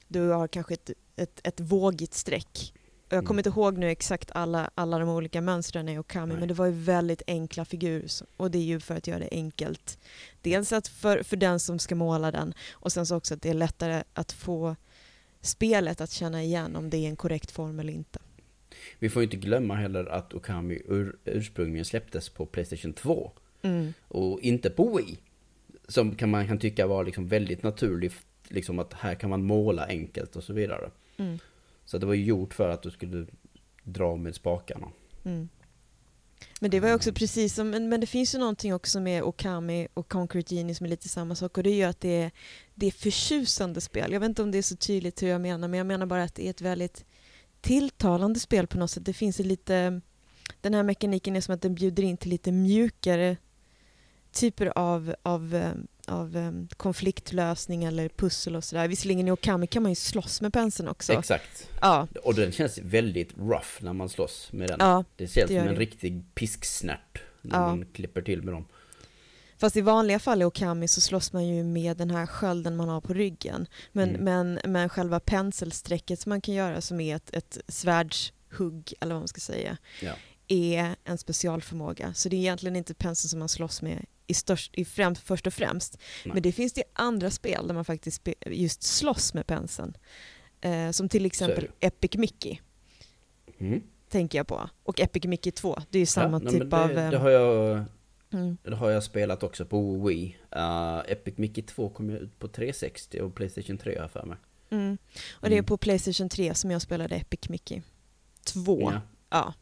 [0.09, 2.73] du har kanske ett, ett, ett vågigt streck
[3.17, 3.49] jag kommer mm.
[3.49, 6.73] inte ihåg nu exakt alla, alla de olika mönstren i Okami, men det var ju
[6.73, 8.09] väldigt enkla figurer.
[8.37, 9.99] Och det är ju för att göra det enkelt.
[10.43, 13.51] Dels att för, för den som ska måla den, och sen så också att det
[13.51, 14.77] är lättare att få
[15.43, 18.19] spelet att känna igen om det är en korrekt form eller inte.
[18.99, 23.33] Vi får inte glömma heller att Okami ur, ursprungligen släpptes på Playstation 2.
[23.63, 23.93] Mm.
[24.09, 25.19] Och inte på Wii.
[25.89, 28.15] Som kan man kan tycka var liksom väldigt naturligt,
[28.49, 30.91] liksom att här kan man måla enkelt och så vidare.
[31.17, 31.39] Mm.
[31.85, 33.27] Så det var ju gjort för att du skulle
[33.85, 34.89] dra med spakarna.
[35.25, 35.49] Mm.
[36.61, 37.15] Men det var ju också Mm.
[37.15, 40.87] precis som, men, men det finns ju någonting också med Okami och Concrete Genie som
[40.87, 42.31] är lite samma sak och det gör att det är,
[42.83, 44.13] det är förtjusande spel.
[44.13, 46.23] Jag vet inte om det är så tydligt hur jag menar men jag menar bara
[46.23, 47.05] att det är ett väldigt
[47.61, 49.05] tilltalande spel på något sätt.
[49.05, 50.01] Det finns lite,
[50.61, 53.37] den här mekaniken är som att den bjuder in till lite mjukare
[54.33, 55.71] typer av, av, eh,
[56.15, 58.89] av eh, konfliktlösning eller pussel och sådär.
[58.89, 61.13] Visserligen i Okami kan man ju slåss med penseln också.
[61.13, 61.69] Exakt.
[61.81, 64.77] Ja, Och den känns väldigt rough när man slåss med den.
[64.81, 65.81] ja, det känns det som en det.
[65.81, 67.67] riktig pisksnärt när Ja.
[67.67, 68.65] man klipper till med dem.
[69.63, 72.89] Fast i vanliga fall i Okami så slåss man ju med den här skölden man
[72.89, 73.67] har på ryggen.
[73.93, 74.25] Men, Mm.
[74.25, 79.21] men, men själva penselsträcket som man kan göra som är ett, ett svärdshugg, eller vad
[79.21, 80.13] man ska säga, Ja.
[80.49, 82.15] är en specialförmåga.
[82.15, 85.47] Så det är egentligen inte penseln som man slåss med i störst, i främst, först
[85.47, 85.99] och främst.
[86.25, 86.35] Nej.
[86.35, 89.97] Men det finns det andra spel där man faktiskt just slåss med penseln.
[90.61, 92.59] Eh, som till exempel Epic Mickey,
[93.59, 93.83] Mm.
[94.09, 94.71] tänker jag på.
[94.83, 96.89] Och Epic Mickey 2, det är ju samma ja, typ det, av...
[96.89, 97.85] Det eh, har, jag,
[98.33, 98.57] mm.
[98.63, 100.37] det har jag spelat också på Wii.
[100.57, 104.25] Uh, Epic Mickey 2 kom ju ut på 360 och Playstation 3 har jag för
[104.25, 104.37] mig.
[104.71, 104.99] Mm.
[105.33, 105.65] Och det är Mm.
[105.65, 107.83] på Playstation 3 som jag spelade Epic Mickey.
[108.45, 108.81] Två.
[108.81, 109.01] Ja.
[109.31, 109.55] Ja,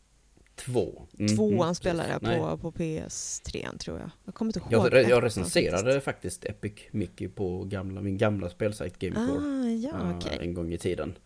[0.64, 1.06] Två.
[1.18, 4.10] Mm, tvåan mm, spelade jag på, på PS3 tror jag.
[4.24, 4.92] Jag kommer inte ihåg.
[4.92, 6.04] Jag, jag recenserade faktiskt.
[6.04, 9.38] faktiskt Epic Mickey på gamla, min gamla spelsajt Gamecore.
[9.40, 10.38] Ah, ja, eh, okej.
[10.40, 11.18] En gång i tiden.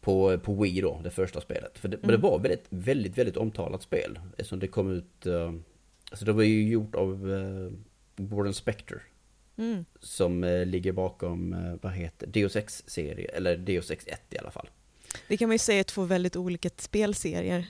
[0.00, 1.78] På, på Wii då, det första spelet.
[1.78, 2.10] För det, Mm.
[2.10, 4.18] det var väldigt, väldigt, väldigt omtalat spel.
[4.36, 5.26] Eftersom det kom ut...
[6.08, 7.72] eh, alltså det var ju gjort av uh,
[8.16, 9.02] Warren Spector.
[9.56, 9.84] Mm.
[10.00, 14.50] Som eh, ligger bakom, eh, vad heter Deus Ex-serie, eller Deus Ex 1 i alla
[14.50, 14.68] fall.
[15.28, 17.66] Det kan man ju säga är två väldigt olika spelserier.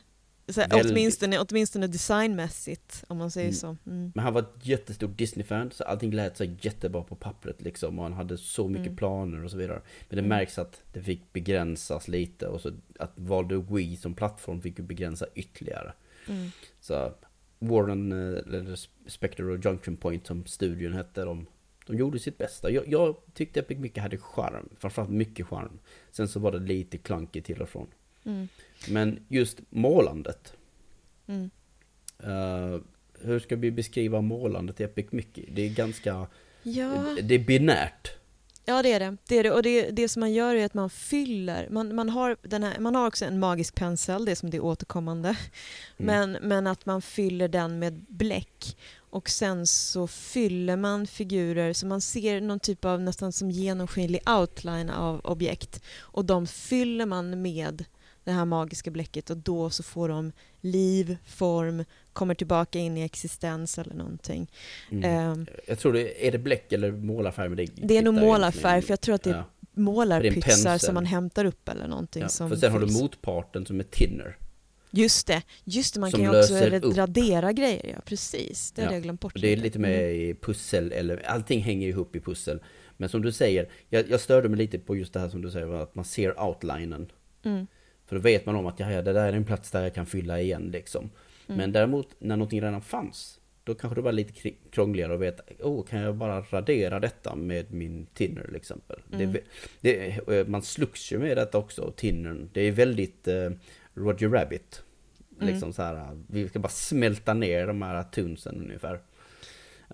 [0.49, 0.91] Så Väldigt.
[0.91, 3.55] åtminstone, åtminstone designmässigt, om man säger Mm.
[3.55, 3.77] så.
[3.87, 4.13] Mm.
[4.15, 7.99] Men han var ett jättestort Disney-fan, så allting lät sig jättebra på pappret liksom.
[7.99, 8.97] Och han hade så mycket Mm.
[8.97, 9.81] planer och så vidare.
[10.09, 10.29] Men det Mm.
[10.29, 12.47] märks att det fick begränsas lite.
[12.49, 15.93] Och så att valde Wii som plattform fick ju begränsa ytterligare.
[16.29, 16.51] Mm.
[16.81, 17.15] Så
[17.59, 18.79] Warren, eh, eller
[19.11, 21.47] Spectre och Junction Point som studion hette, de,
[21.87, 22.71] de gjorde sitt bästa.
[22.71, 25.79] Jag, jag tyckte Epic mycket hade charm, framförallt mycket charm.
[26.11, 27.87] Sen så var det lite clunky till och från.
[28.25, 28.49] Mm.
[28.89, 30.53] Men just målandet.
[31.27, 31.51] Mm.
[32.19, 32.81] eh,
[33.21, 35.49] hur ska vi beskriva målandet i Epic Mickey?
[35.53, 36.27] Det är ganska...
[36.63, 37.17] Ja.
[37.23, 38.18] Det är binärt.
[38.69, 39.17] Ja det är det.
[39.29, 39.51] det, är det.
[39.51, 42.79] Och det, det som man gör är att man fyller, man, man, har den här,
[42.79, 45.29] man har också en magisk pensel, det är som det är återkommande.
[45.29, 45.37] Mm.
[45.97, 48.77] Men, men att man fyller den med bläck
[49.11, 54.21] och sen så fyller man figurer så man ser någon typ av nästan som genomskinlig
[54.29, 57.85] outline av objekt och de fyller man med
[58.25, 61.85] det här magiska bläcket och då så får de liv, form,
[62.19, 64.51] kommer tillbaka in i existens eller någonting.
[64.91, 65.05] Mm.
[65.05, 67.57] Ehm, Jag tror det är det bläck eller målarfärg?
[67.57, 69.45] Det, det är nog målarfärg för jag tror att det är Ja.
[69.75, 73.81] målarpyxar som man hämtar upp eller någonting Ja, som för sen har du motparten som
[73.81, 74.37] är Tinner.
[74.91, 76.97] Just det, just det, man som kan ju också löser ra- upp.
[76.97, 78.73] radera grejer, ja precis.
[78.73, 79.33] Det hade Ja, jag glömt bort.
[79.41, 82.61] Det är lite med i pussel, eller allting hänger ihop i pussel.
[82.97, 85.51] Men som du säger, jag, jag störde mig lite på just det här som du
[85.51, 87.13] säger, att man ser outlinen.
[87.45, 87.67] Mm.
[88.07, 89.95] För då vet man om att ja, ja, det där är en plats där jag
[89.95, 91.11] kan fylla igen liksom.
[91.49, 91.57] Mm.
[91.57, 95.85] Men däremot när någonting redan fanns, då kanske det var lite krångligare att veta, oh,
[95.85, 99.01] kan jag bara radera detta med min tinner till exempel?
[99.13, 99.33] Mm.
[99.33, 99.43] Det,
[99.81, 102.51] det, eh, man slugs ju med detta också, tinnern.
[102.53, 103.51] Det är väldigt eh,
[103.95, 104.83] Roger Rabbit.
[105.37, 105.53] Mm.
[105.53, 109.01] Liksom så här, vi ska bara smälta ner de här tunsen ungefär.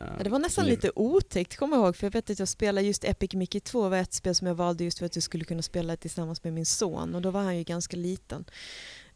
[0.00, 2.48] Eh, det var nästan så lite otäckt, kommer jag ihåg, för jag vet att jag
[2.48, 5.22] spelade just Epic Mickey 2 var ett spel som jag valde just för att jag
[5.22, 8.44] skulle kunna spela tillsammans med min son och då var han ju ganska liten.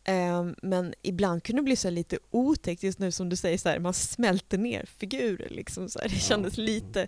[0.08, 3.68] Ehm, men ibland kunde det bli så lite otäckt just nu som du säger, så
[3.68, 5.48] här, man smälter ner figurer.
[5.50, 6.08] Liksom, så här.
[6.08, 7.06] Det kändes lite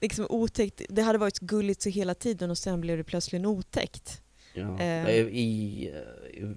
[0.00, 0.82] liksom, otäckt.
[0.88, 4.22] Det hade varit gulligt så hela tiden och sen blev det plötsligt otäckt.
[4.54, 5.10] Ja, Eh.
[5.18, 5.90] i,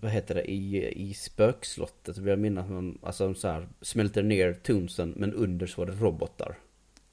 [0.02, 4.24] vad heter det, i, i spökslottet vill jag minnas att man alltså, så här, smälter
[4.24, 6.58] ner tunsen men under så var det robotar.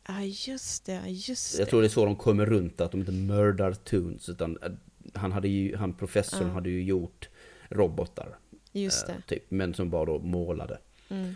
[0.09, 1.71] Ja just det, just Jag det.
[1.71, 4.71] tror det är så de kommer runt att de inte mördar tuns utan eh,
[5.15, 6.53] han hade ju, han professorn Ja.
[6.55, 7.29] hade ju gjort
[7.71, 8.37] robotar.
[8.73, 9.35] Just eh, det.
[9.35, 10.79] Typ, men som var då målade.
[11.09, 11.35] Mm.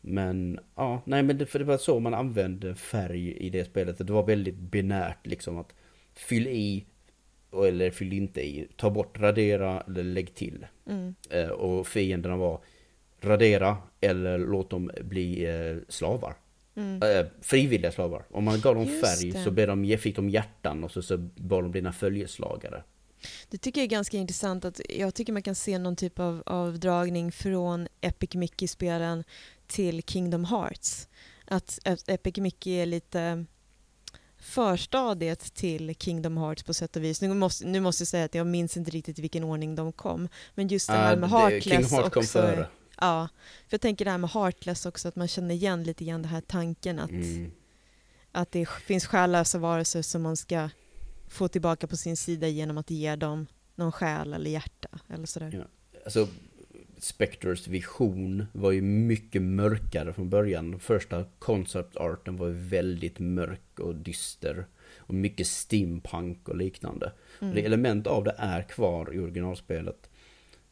[0.00, 3.98] Men ja, nej men det, för det var så man använde färg i det spelet.
[3.98, 5.74] Det var väldigt binärt liksom att
[6.14, 6.84] fyll i
[7.52, 8.68] eller fyll inte i.
[8.76, 10.66] Ta bort, radera eller lägg till.
[10.86, 11.14] Mm.
[11.30, 12.60] Eh, och fienderna var
[13.20, 16.34] radera eller låt dem bli eh, slavar.
[16.74, 17.26] Mm.
[17.40, 18.24] Frivilliga slavar.
[18.30, 19.38] Om man gav dem Just färg det.
[19.38, 22.82] så blev de, fick de hjärtan och så, så var de dina följeslagare.
[23.48, 26.42] Det tycker jag är ganska intressant att jag tycker man kan se någon typ av,
[26.46, 29.24] av dragning från Epic Mickey-spelen
[29.66, 31.08] till Kingdom Hearts.
[31.46, 33.44] Att, Epic Mickey är lite
[34.40, 37.20] förstadiet till Kingdom Hearts på sätt och vis.
[37.22, 39.92] Nu måste, nu måste jag säga att jag minns inte riktigt i vilken ordning de
[39.92, 40.28] kom.
[40.54, 42.38] Men just det här Ah, med det- Heartless Kingdom Hearts kom också.
[42.38, 42.68] före.
[43.00, 43.28] Ja,
[43.68, 46.30] för jag tänker det här med Heartless också, att man känner igen lite grann den
[46.30, 47.50] här tanken att, Mm.
[48.32, 50.68] att det finns själlösa varelser som man ska
[51.28, 55.50] få tillbaka på sin sida genom att ge dem någon själ eller hjärta eller sådär.
[55.54, 56.00] Ja.
[56.04, 56.28] Alltså,
[56.98, 60.70] Spectres vision var ju mycket mörkare från början.
[60.70, 64.66] Den första concept-arten var ju väldigt mörk och dyster.
[64.96, 67.12] Och mycket steampunk och liknande.
[67.40, 67.50] Mm.
[67.50, 70.10] Och det element av det är kvar i originalspelet.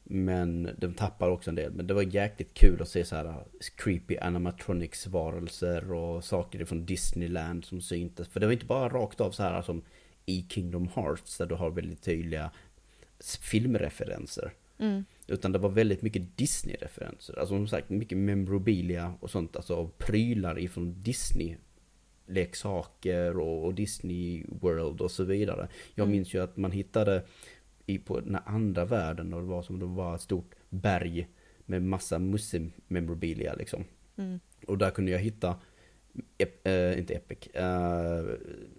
[0.05, 1.73] Men de tappar också en del.
[1.73, 3.37] Men det var jäkligt kul att se så här uh,
[3.77, 8.29] creepy animatronics varelser och saker från Disneyland som syntes.
[8.29, 9.83] För det var inte bara rakt av så här som
[10.27, 12.51] i Kingdom Hearts där du har väldigt tydliga
[13.41, 14.53] filmreferenser.
[14.79, 15.05] Mm.
[15.27, 17.39] Utan det var väldigt mycket Disney-referenser.
[17.39, 19.57] Alltså som sagt, mycket memorabilia och sånt.
[19.57, 21.57] Alltså prylar ifrån Disney.
[22.27, 25.69] Leksaker och, och Disney World och så vidare.
[25.95, 26.13] Jag Mm.
[26.17, 27.25] minns ju att man hittade
[27.87, 31.29] i, på den andra världen och det var som det var ett stort berg
[31.67, 33.85] med massa Musse-memorabilia liksom.
[34.17, 34.41] Mm.
[34.67, 35.57] Och där kunde jag hitta,
[36.39, 38.25] ep, eh, inte Epic, eh,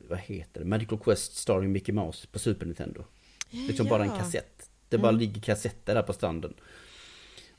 [0.10, 0.66] vad heter det?
[0.66, 3.04] Magical Quest starring Mickey Mouse på Super Nintendo.
[3.50, 4.18] Liksom bara en Ja.
[4.18, 4.70] kassett.
[4.90, 5.20] Det bara Mm.
[5.20, 6.54] ligger kassetter där på stranden.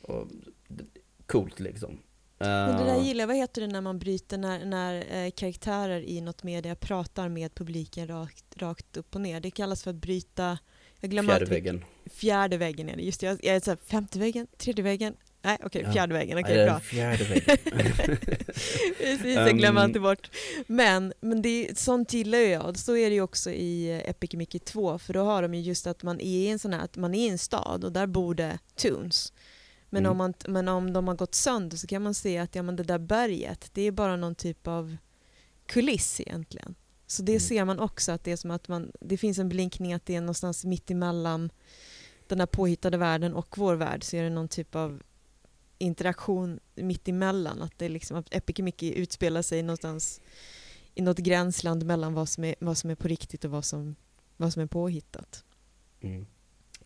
[0.01, 0.29] Och,
[1.27, 1.99] coolt liksom.
[2.39, 3.27] Men det där Eh, gillar jag.
[3.27, 7.55] Vad heter det när man bryter när, när eh, karaktärer i något media pratar med
[7.55, 9.41] publiken rakt, rakt upp och ner?
[9.41, 10.59] Det kallas för att bryta...
[11.01, 11.85] Jag glömmer Fjärde väggen.
[12.07, 13.03] Fjärde väggen är det.
[13.03, 15.15] Just det, jag, jag är så här, femte väggen, tredje väggen.
[15.43, 15.93] Nej, okej, Ja.
[15.93, 16.39] fjärde väggen.
[16.39, 16.81] Okej, Nej, bra.
[16.81, 17.57] Fjärde väggen.
[18.99, 20.31] Precis, jag glömmer Um, alltid bort.
[20.67, 22.79] Men, men det, sånt gillar ju jag.
[22.79, 25.61] Så är det ju också i eh, Epic Mickey 2, för då har de ju
[25.61, 27.93] just att man är i en sån här, att man är i en stad och
[27.93, 29.33] där bor det Toons.
[29.91, 30.11] Men, Mm.
[30.11, 32.77] om man, men om de har gått sönder så kan man se att ja, men
[32.77, 34.97] det där berget, det är bara någon typ av
[35.67, 36.75] kuliss egentligen.
[37.07, 37.41] Så det Mm.
[37.41, 40.15] ser man också, att det är som att man, det finns en blinkning att det
[40.17, 41.51] är någonstans mitt emellan
[42.27, 45.03] den här påhittade världen och vår värld så är det någon typ av
[45.79, 47.63] interaktion mitt emellan.
[47.63, 50.21] Att det liksom att Epic Mickey utspelar sig någonstans
[50.95, 53.95] i något gränsland mellan vad som är, vad som är på riktigt och vad som,
[54.37, 55.45] vad som är påhittat.
[56.01, 56.27] Mm.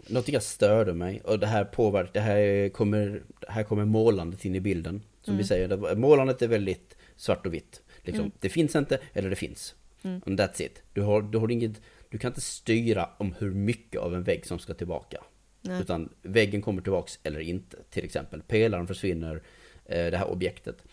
[0.07, 4.55] Någonting jag störde mig, och det här påverkar, det här kommer, här kommer målandet in
[4.55, 5.03] i bilden.
[5.21, 5.47] Som vi Mm.
[5.47, 7.83] säger, det- målandet är väldigt svart och vitt.
[8.03, 8.25] Liksom.
[8.25, 8.33] Mm.
[8.41, 9.75] Det finns inte, eller det finns.
[10.03, 10.21] Mm.
[10.27, 10.83] And that's it.
[10.93, 14.47] Du, har, du, har inget, du kan inte styra om hur mycket av en vägg
[14.47, 15.25] som ska tillbaka.
[15.63, 15.81] Nej.
[15.81, 17.77] Utan väggen kommer tillbaks eller inte.
[17.91, 19.43] Till exempel pelaren försvinner,
[19.85, 20.85] eh, det här objektet.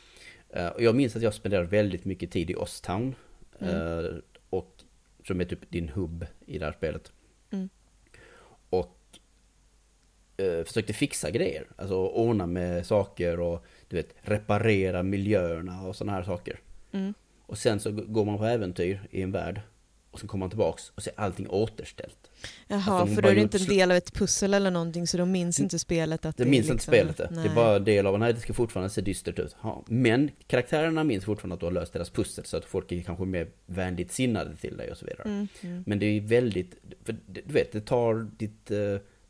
[0.50, 3.16] Eh, och jag minns att jag spenderade väldigt mycket tid i Osttown.
[3.60, 3.76] Mm.
[3.76, 4.12] Eh,
[4.50, 4.84] och
[5.28, 7.12] som är typ din hubb i det här spelet.
[7.52, 7.70] Mm.
[8.70, 8.96] Och
[10.66, 11.68] försökte fixa grejer.
[11.76, 16.60] Alltså ordna med saker och du vet reparera miljöerna och sådana här saker.
[16.92, 17.14] Mm.
[17.42, 19.62] Och sen så går man på äventyr i en värld.
[20.12, 22.32] Och sen kommer man tillbaks och ser allting återställt.
[22.68, 25.18] Jaha, de för då är det inte en del av ett pussel eller någonting så
[25.18, 27.42] de minns inte spelet att Det det minns är inte liksom, spelet det.
[27.44, 29.56] Det är bara del av, nej det ska fortfarande se dystert ut.
[29.64, 29.84] Ja.
[29.88, 33.26] Men karaktärerna minns fortfarande att du har löst deras pussel så att folk är kanske
[33.26, 35.24] mer vänligt sinnade till dig och så vidare.
[35.26, 35.84] Mm, mm.
[35.88, 38.78] Men det är väldigt, för det- du vet, det tar ditt eh,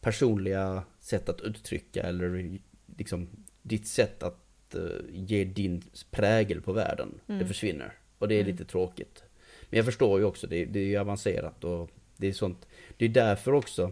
[0.01, 2.59] personliga sätt att uttrycka eller
[2.97, 3.29] liksom
[3.61, 7.19] ditt sätt att eh, ge din prägel på världen.
[7.25, 7.47] Det Mm.
[7.47, 7.93] försvinner.
[8.19, 8.51] Och det är Mm.
[8.51, 9.23] lite tråkigt.
[9.69, 12.67] Men jag förstår ju också, det, det är ju avancerat och det är sånt.
[12.97, 13.91] Det är därför också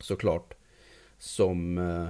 [0.00, 0.54] såklart
[1.18, 2.08] som, eh,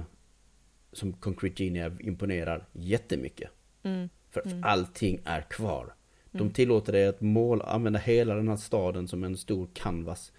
[0.93, 3.49] som Concrete Genie imponerar jättemycket.
[3.83, 4.09] Mm.
[4.29, 4.63] För Mm.
[4.63, 5.93] allting är kvar.
[6.31, 6.53] De Mm.
[6.53, 10.31] tillåter dig att måla, använda hela den här staden som en stor canvas.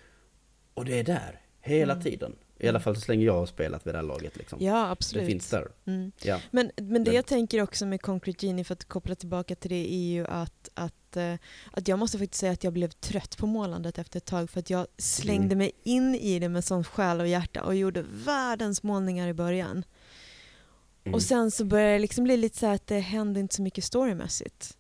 [0.75, 2.03] Och det är där, hela Mm.
[2.05, 2.37] tiden.
[2.61, 4.59] I alla fall så länge jag har spelat vid det här laget liksom.
[4.63, 5.27] Ja, det absolut.
[5.27, 5.69] finns där.
[5.87, 6.13] Mm.
[6.23, 6.41] Ja.
[6.51, 9.95] Men, men det jag tänker också med Concrete Genie, för att koppla tillbaka till det,
[9.95, 11.35] är ju att, att, eh,
[11.73, 14.61] att jag måste faktiskt säga att jag blev trött på målandet efter ett tag, för
[14.61, 15.59] att jag slängde Mm.
[15.59, 19.85] mig in i det med sån själ och hjärta och gjorde världens målningar i början.
[21.05, 21.15] Mm.
[21.15, 23.63] Och sen så började det liksom bli lite så här att det hände inte så
[23.63, 24.77] mycket storymässigt.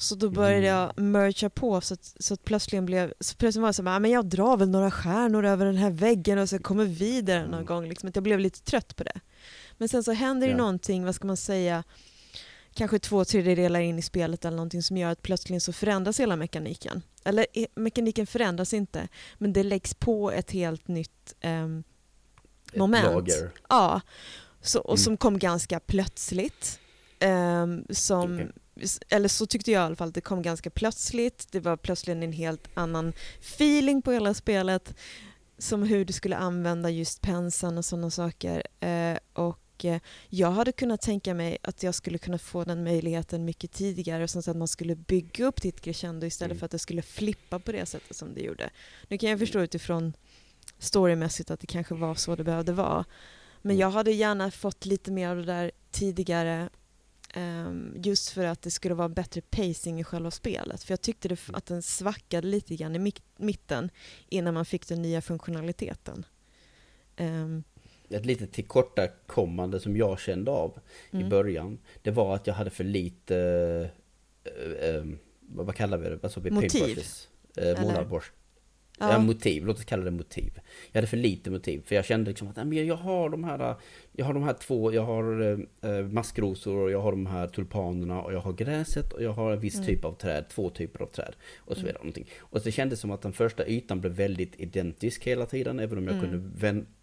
[0.00, 0.64] Så då började Mm.
[0.96, 3.96] jag mercha på så att, så att plötsligt blev, så plötsligt var det så här,
[3.96, 7.42] "Ah, men jag drar väl några stjärnor över den här väggen och så kommer vidare
[7.44, 7.66] någon Mm.
[7.66, 7.88] gång.
[7.88, 9.20] Liksom, att jag blev lite trött på det.
[9.78, 10.56] Men sen så händer det Ja.
[10.56, 11.84] någonting, vad ska man säga,
[12.74, 16.36] kanske två tredjedelar in i spelet eller någonting som gör att plötsligt så förändras hela
[16.36, 17.02] mekaniken.
[17.24, 19.08] Eller eh, mekaniken förändras inte,
[19.38, 23.04] men det läggs på ett helt nytt Ett moment.
[23.04, 23.50] lager.
[23.68, 24.00] Ja,
[24.62, 24.98] så, och Mm.
[24.98, 26.80] som kom ganska plötsligt.
[27.20, 28.48] Ehm, som, Okej.
[29.08, 31.46] Eller så tyckte jag i alla fall, att det kom ganska plötsligt.
[31.52, 34.94] Det var plötsligt en helt annan feeling på hela spelet.
[35.58, 38.62] Som hur du skulle använda just penseln och sådana saker.
[38.80, 43.44] Eh, och eh, jag hade kunnat tänka mig att jag skulle kunna få den möjligheten
[43.44, 44.28] mycket tidigare.
[44.28, 46.58] Så att man skulle bygga upp ditt crescendo istället Mm.
[46.58, 48.70] för att det skulle flippa på det sättet som det gjorde.
[49.08, 50.12] Nu kan jag förstå utifrån
[50.78, 53.04] storymässigt att det kanske var så det behövde vara.
[53.62, 56.68] Men jag hade gärna fått lite mer av det där tidigare
[57.96, 60.82] just för att det skulle vara bättre pacing i själva spelet.
[60.82, 63.90] För jag tyckte det, att den svackade lite grann i mitten
[64.28, 66.24] innan man fick den nya funktionaliteten.
[67.16, 67.64] Ehm,
[68.10, 71.26] Ett litet tillkortakommande som jag kände av Mm.
[71.26, 71.78] i början.
[72.02, 73.36] Det var att jag hade för lite,
[74.44, 75.04] eh, eh,
[75.40, 76.36] vad kallar vi det?
[76.40, 76.50] Vi?
[76.50, 76.68] Motiv.
[76.70, 77.28] Paintbrushes?
[77.56, 78.32] Eh, målarborst.
[79.00, 79.12] Ja.
[79.12, 80.52] ja, motiv, låt oss kalla det motiv.
[80.92, 83.44] Jag hade för lite motiv, för jag kände liksom att "Nej, men jag har de
[83.44, 83.74] här,
[84.12, 85.40] jag har de här två, jag har
[85.82, 89.32] eh, eh, maskrosor och jag har de här tulpanerna och jag har gräset och jag
[89.32, 89.86] har en viss Mm.
[89.86, 91.98] typ av träd, två typer av träd och så vidare.
[91.98, 92.26] Någonting.
[92.38, 95.98] Och så kändes det som att den första ytan blev väldigt identisk hela tiden, även
[95.98, 96.30] om jag Mm.
[96.30, 96.58] kunde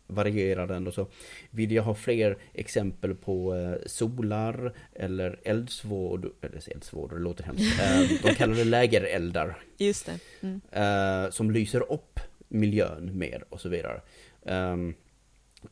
[0.08, 1.08] vän- variera den och så.
[1.50, 7.80] Vill jag ha fler exempel på eh, solar eller eldsvåd, eller eldsvåd, det låter hemskt.
[7.82, 10.20] Eh, de kallar det lägereldar just det.
[10.48, 10.62] Mm.
[10.72, 14.02] eh, som lyser upp miljön mer och så vidare.
[14.46, 14.94] Ehm,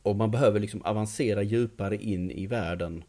[0.02, 3.04] och man behöver liksom avancera djupare in i världen.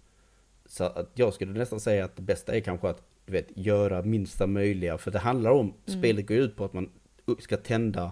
[0.65, 4.01] Så att jag skulle nästan säga att det bästa är kanske att du vet, göra
[4.01, 5.99] minsta möjliga, för det handlar om, Mm.
[5.99, 6.89] spelet går ut på att man
[7.39, 8.11] ska tända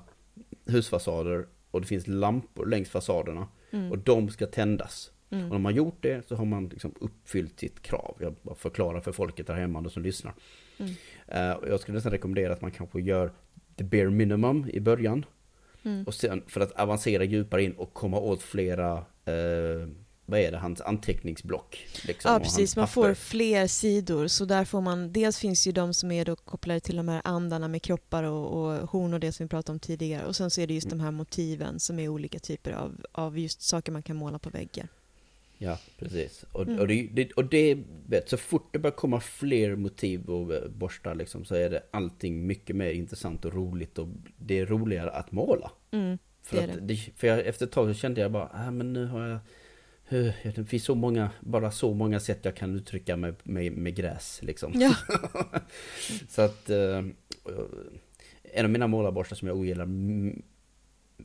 [0.65, 3.91] husfasader och det finns lampor längs fasaderna Mm.
[3.91, 5.12] och de ska tändas.
[5.29, 5.45] Mm.
[5.45, 8.15] Och när man gjort det så har man liksom uppfyllt sitt krav.
[8.19, 10.33] Jag förklarar för folket där hemma som lyssnar.
[10.77, 10.91] Mm.
[11.27, 13.31] Eh, jag skulle nästan rekommendera att man kanske gör
[13.75, 15.25] the bare minimum i början.
[15.83, 16.03] Mm.
[16.03, 18.91] Och sen för att avancera djupare in och komma åt flera,
[19.25, 19.88] eh,
[20.25, 21.88] vad är det, hans anteckningsblock.
[22.07, 24.27] Liksom, Ja precis, man får fler sidor.
[24.27, 27.21] Så där får man, dels finns ju de som är då kopplade till de här
[27.23, 30.25] andarna med kroppar och, och horn och det som vi pratade om tidigare.
[30.25, 30.97] Och sen så är det just Mm.
[30.97, 34.49] de här motiven som är olika typer av, av just saker man kan måla på
[34.49, 34.88] väggar.
[35.57, 36.45] Ja, precis.
[36.51, 36.79] Och, Mm.
[36.79, 41.15] och, det, och det, vet, så fort det börjar komma fler motiv och eh, borstar
[41.15, 44.07] liksom, så är det allting mycket mer intressant och roligt och
[44.38, 45.71] det är roligare att måla.
[45.91, 48.49] Mm, För, det är att det, för jag, efter ett tag så kände jag bara,
[48.53, 49.39] ah, men nu har jag
[50.56, 54.39] det finns så många, bara så många sätt jag kan uttrycka mig med, med gräs
[54.43, 54.71] liksom.
[54.76, 54.95] Ja.
[56.30, 57.04] så att eh,
[58.43, 59.86] en av mina målarborstar som jag ogillar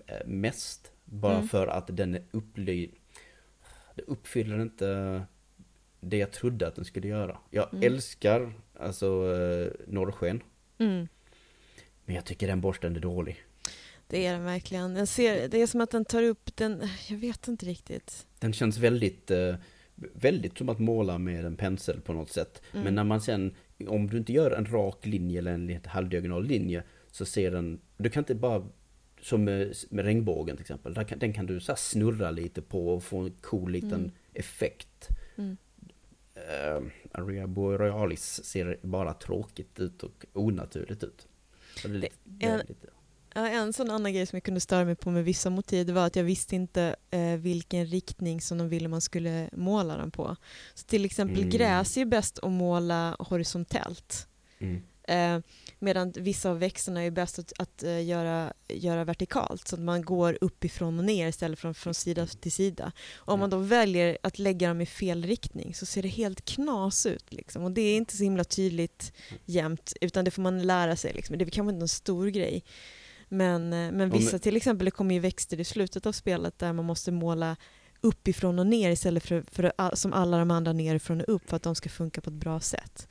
[0.06, 1.48] eh, mest, bara Mm.
[1.48, 2.90] för att den är upply...
[4.06, 5.22] Uppfyller inte
[6.00, 7.38] det jag trodde att den skulle göra.
[7.50, 7.92] Jag Mm.
[7.92, 10.42] älskar alltså eh, norrsken,
[10.78, 11.08] Mm.
[12.04, 13.36] men jag tycker den borsten är dålig.
[14.08, 14.94] Det är den verkligen.
[14.94, 18.26] Den ser, det är som att den tar upp den, jag vet inte riktigt.
[18.38, 19.54] Den känns väldigt, eh,
[19.94, 22.62] väldigt som att måla med en pensel på något sätt.
[22.72, 22.84] Mm.
[22.84, 23.54] Men när man sen,
[23.86, 28.10] om du inte gör en rak linje eller en halvdiagonal linje, så ser den, du
[28.10, 28.66] kan inte bara,
[29.20, 33.04] som med, med regnbågen till exempel, kan, den kan du så snurra lite på och
[33.04, 34.10] få en cool liten Mm.
[34.34, 35.08] effekt.
[35.36, 35.56] Mm.
[36.36, 41.26] Uh, Aria Borealis ser bara tråkigt ut och onaturligt ut.
[41.82, 41.94] Så det
[42.40, 42.86] är lite,
[43.46, 46.06] En sån annan grej som jag kunde störa mig på med vissa motiv det var
[46.06, 50.36] att jag visste inte eh, vilken riktning som de ville man skulle måla den på.
[50.74, 51.50] Så till exempel Mm.
[51.50, 54.26] gräs är bäst att måla horisontellt.
[54.58, 54.82] mm.
[55.08, 55.38] Eh,
[55.78, 60.02] medan vissa av växterna är bäst att, att eh, göra, göra vertikalt så att man
[60.02, 62.92] går uppifrån och ner istället för från sida till sida.
[63.16, 66.44] Och om man då väljer att lägga dem i fel riktning så ser det helt
[66.44, 67.32] knas ut.
[67.32, 67.64] Liksom.
[67.64, 69.12] Och det är inte så himla tydligt
[69.44, 71.12] jämt utan det får man lära sig.
[71.12, 71.38] Liksom.
[71.38, 72.64] Det är kanske inte en stor grej.
[73.28, 76.72] Men, eh, men vissa till exempel, det kommer ju växter i slutet av spelet där
[76.72, 77.56] man måste måla
[78.00, 81.62] uppifrån och ner istället för, för som alla de andra nerifrån och upp för att
[81.62, 83.08] de ska funka på ett bra sätt.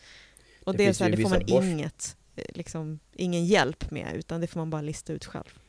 [0.64, 4.16] Och Det det, så här, det får man borst- inget, eh, liksom, ingen hjälp med
[4.16, 5.60] utan det får man bara lista ut själv.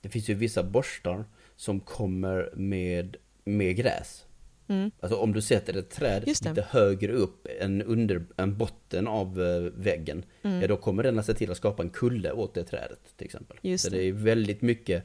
[0.00, 1.24] Det finns ju vissa borstar
[1.56, 4.25] som kommer med, med gräs.
[4.68, 4.90] Mm.
[5.00, 9.60] Alltså om du sätter ett träd lite högre upp än under än botten av eh,
[9.60, 10.24] väggen.
[10.42, 10.60] Mm.
[10.60, 13.24] Ja, då kommer den att se till att skapa en kulle åt det trädet till
[13.24, 13.56] exempel.
[13.62, 13.96] Just så det.
[13.96, 15.04] det är väldigt mycket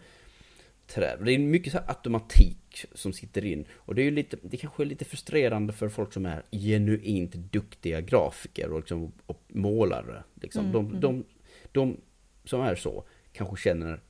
[0.87, 1.17] träd.
[1.25, 3.65] Det är mycket så automatik som sitter in.
[3.73, 7.33] Och det är ju lite, det kanske är lite frustrerande för folk som är genuint
[7.33, 10.23] duktiga grafiker och, liksom, och målare.
[10.41, 10.65] Liksom.
[10.65, 10.99] Mm, de, mm.
[11.01, 11.25] de,
[11.71, 11.97] de
[12.45, 14.01] som är så kanske känner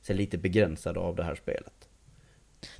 [0.00, 1.83] sig lite begränsade av det här spelet.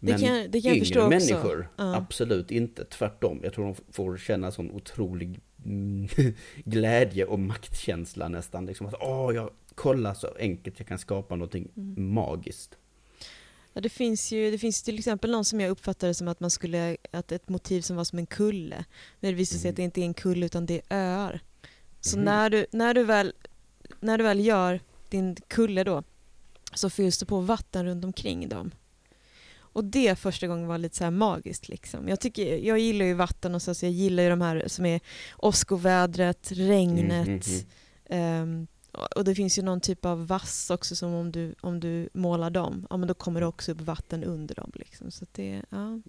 [0.01, 1.09] Det kan jag- det kan jag yngre också.
[1.09, 1.97] människor, Ja.
[1.97, 2.85] absolut inte.
[2.85, 3.41] Tvärtom.
[3.43, 6.09] Jag tror de får känna sån otrolig mm,
[6.65, 8.67] glädje och maktkänsla nästan.
[8.67, 12.13] Liksom att, åh, jag, kolla så enkelt jag kan skapa någonting Mm.
[12.15, 12.77] magiskt.
[13.73, 16.51] Ja, det, finns ju, det finns till exempel någon som jag uppfattade som att man
[16.51, 18.85] skulle, att ett motiv som var som en kulle.
[19.21, 19.73] Men det visar sig Mhm.
[19.73, 21.41] att det inte är en kulle utan det är öar.
[22.01, 22.25] Så Mhm.
[22.25, 23.33] när, du, när, du väl,
[24.01, 26.03] när du väl gör din kulle då
[26.75, 28.71] så fylls det på vatten runt omkring dem.
[29.75, 32.09] Och det första gången var lite så här magiskt liksom.
[32.09, 34.87] Jag, tycker, jag gillar ju vatten och så, så jag gillar ju de här som
[34.87, 35.01] är
[35.37, 37.41] åskovädret, regnet, Mm,
[38.07, 38.67] mm, ehm,
[39.17, 42.51] och det finns ju någon typ av vass också som om du, om du målar
[42.51, 44.73] dem, ja men då kommer det också upp vatten under dem.
[44.75, 45.11] Liksom.
[45.11, 46.01] Så det, ja.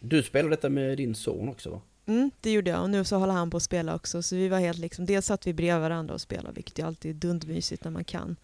[0.00, 1.80] Du spelar detta med din son också va?
[2.06, 4.22] Mm, det gjorde jag och nu så håller han på att spela också.
[4.22, 7.10] Så vi var helt liksom, dels satt vi bredvid varandra och spelade, vilket ju alltid
[7.10, 8.36] är dundmysigt när man kan.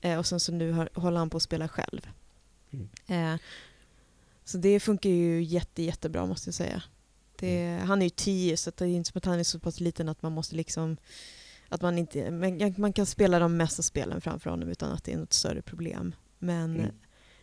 [0.00, 2.08] Eh, och sen så nu har, håller han på att spela själv.
[2.70, 2.88] Mm.
[3.06, 3.40] Eh,
[4.44, 6.82] så det funkar ju jätte, jättebra måste jag säga.
[7.38, 7.86] Det, Mm.
[7.88, 10.08] Han är ju tio så det är inte som att han är så pass liten
[10.08, 10.96] att man måste liksom
[11.68, 15.12] att man inte, men man kan spela de mesta spelen framför honom utan att det
[15.12, 16.14] är något större problem.
[16.38, 16.90] Men Mm.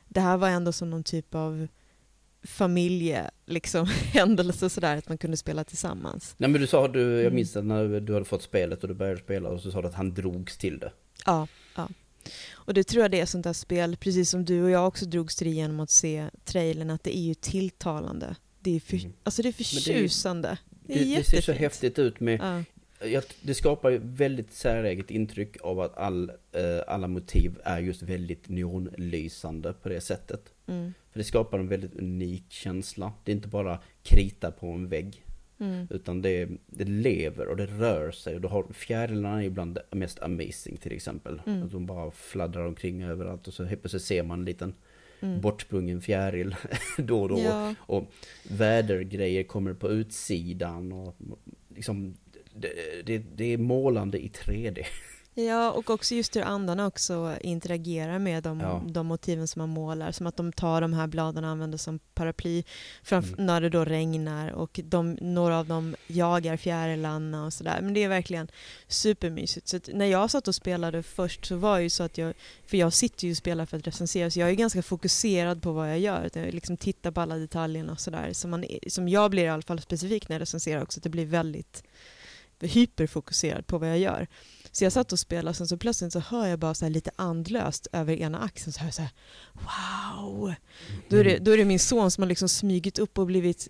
[0.07, 1.67] det här var ändå som någon typ av
[2.43, 6.35] familje, liksom, händelse sådär, att man kunde spela tillsammans.
[6.37, 7.35] Nej men du sa, du, jag Mm.
[7.35, 9.87] minns att när du hade fått spelet och du började spela och så sa du
[9.87, 10.91] att han drogs till det.
[11.25, 11.89] Ja, ja.
[12.51, 15.05] Och det tror jag det är sånt där spel, precis som du och jag också
[15.05, 18.35] drogs till det genom att se trailern, att det är ju tilltalande.
[18.59, 19.13] Det är, för, Mm.
[19.23, 20.57] alltså det är det är- förtjusande.
[20.85, 22.39] Det är Det, det ser så häftigt ut med,
[22.99, 23.07] Ja.
[23.07, 28.01] jag, det skapar ju väldigt säreget intryck av att all, eh, alla motiv är just
[28.01, 30.41] väldigt neonlysande på det sättet.
[30.67, 30.93] Mm.
[31.11, 33.13] För det skapar en väldigt unik känsla.
[33.23, 35.25] Det är inte bara krita på en vägg.
[35.59, 35.87] Mm.
[35.89, 38.35] Utan det, det lever och det rör sig.
[38.35, 41.41] Och du har fjärilarna är bland det mest amazing till exempel.
[41.45, 41.63] Mm.
[41.63, 44.73] Att de bara fladdrar omkring överallt och så helt plötsligt ser man en liten
[45.21, 45.41] Mm.
[45.41, 46.55] bortsprungen fjäril
[46.97, 47.39] då och då.
[47.39, 47.75] Ja.
[47.79, 48.11] Och
[48.49, 51.15] vädergrejer kommer på utsidan och
[51.75, 52.17] liksom
[52.53, 52.71] det,
[53.05, 54.85] det, det är målande i 3D.
[55.47, 58.83] Ja, och också just hur andarna också interagerar med de, Ja.
[58.87, 60.11] de motiven som man målar.
[60.11, 62.63] Som att de tar de här bladen och använder som paraply
[63.11, 63.25] Mm.
[63.37, 67.79] när det då regnar och de, några av dem jagar fjärilarna och sådär.
[67.81, 68.47] Men det är verkligen
[68.87, 69.67] supermysigt.
[69.67, 72.33] Så när jag satt och spelade först så var det ju så att jag,
[72.67, 75.71] för jag sitter ju och spelar för att recensera, så jag är ganska fokuserad på
[75.71, 76.29] vad jag gör.
[76.33, 78.47] Jag liksom tittar på alla detaljerna och sådär.
[78.47, 81.25] Man, som jag blir i alla fall specifikt när jag recenserar också, att det blir
[81.25, 81.83] väldigt
[82.61, 84.27] hyperfokuserad på vad jag gör.
[84.71, 87.11] Så jag satt och spelade och sen så plötsligt så hör jag bara så lite
[87.15, 89.11] andlöst över ena axeln så hör jag så här
[89.53, 90.53] wow.
[91.09, 93.67] Då är, det, då är det min son som har liksom smygit upp och blivit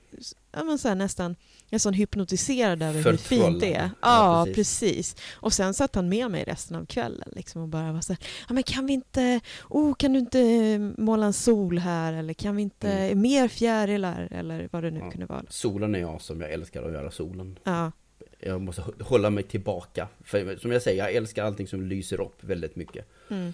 [0.51, 1.35] ja, men så här, nästan,
[1.69, 3.89] nästan hypnotiserad över hur fint det är.
[4.01, 4.79] Ja, Ja, precis.
[4.79, 5.15] precis.
[5.33, 8.23] Och sen satt han med mig resten av kvällen liksom, och bara var så här,
[8.47, 9.39] ja, men kan vi inte,
[9.69, 13.21] oh, kan du inte måla en sol här eller kan vi inte, Mm.
[13.21, 15.11] mer fjärilar eller vad det nu Ja.
[15.11, 15.43] kunde vara.
[15.49, 17.59] Solen är jag som jag älskar att göra solen.
[17.63, 17.91] Ja,
[18.39, 20.07] Jag måste hå- hålla mig tillbaka.
[20.23, 23.05] För som jag säger, jag älskar allting som lyser upp väldigt mycket.
[23.29, 23.53] mm.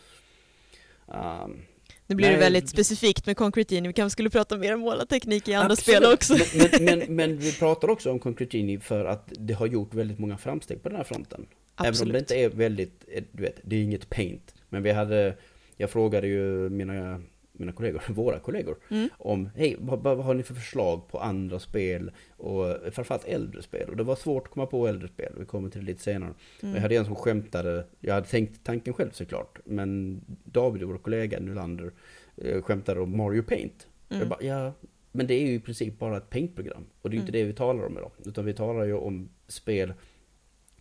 [1.07, 1.61] Um,
[2.07, 3.87] Nu blir Nej, det väldigt specifikt med Concrete Genie.
[3.89, 6.23] Vi kanske skulle prata mer om målarteknik i andra Absolut.
[6.23, 6.57] spel också.
[6.79, 10.19] Men, men, men, vi pratar också om Concrete Genie för att det har gjort väldigt
[10.19, 11.39] många framsteg på den här fronten.
[11.39, 12.15] Även om det Absolut.
[12.15, 14.53] inte är väldigt, eh, du vet, det är inget paint.
[14.69, 15.35] Men vi hade,
[15.77, 17.21] jag frågade ju mina,
[17.59, 19.09] mina kollegor, våra kollegor, Mm.
[19.17, 23.89] om hej, vad, vad, har ni för förslag på andra spel och framförallt äldre spel?
[23.89, 26.33] Och det var svårt att komma på äldre spel, vi kommer till det lite senare.
[26.61, 26.75] Mm.
[26.75, 31.39] Jag hade en som skämtade, jag hade tänkt tanken själv såklart, men David, vår kollega
[31.39, 31.91] Nylander,
[32.37, 33.87] eh, skämtade om Mario Paint.
[34.09, 34.19] Mm.
[34.19, 34.73] Jag bara, ja,
[35.11, 36.85] men det är ju i princip bara ett paintprogram.
[37.01, 37.41] Och det är ju inte Mm.
[37.47, 38.11] det vi talar om idag.
[38.25, 39.93] Utan vi talar ju om spel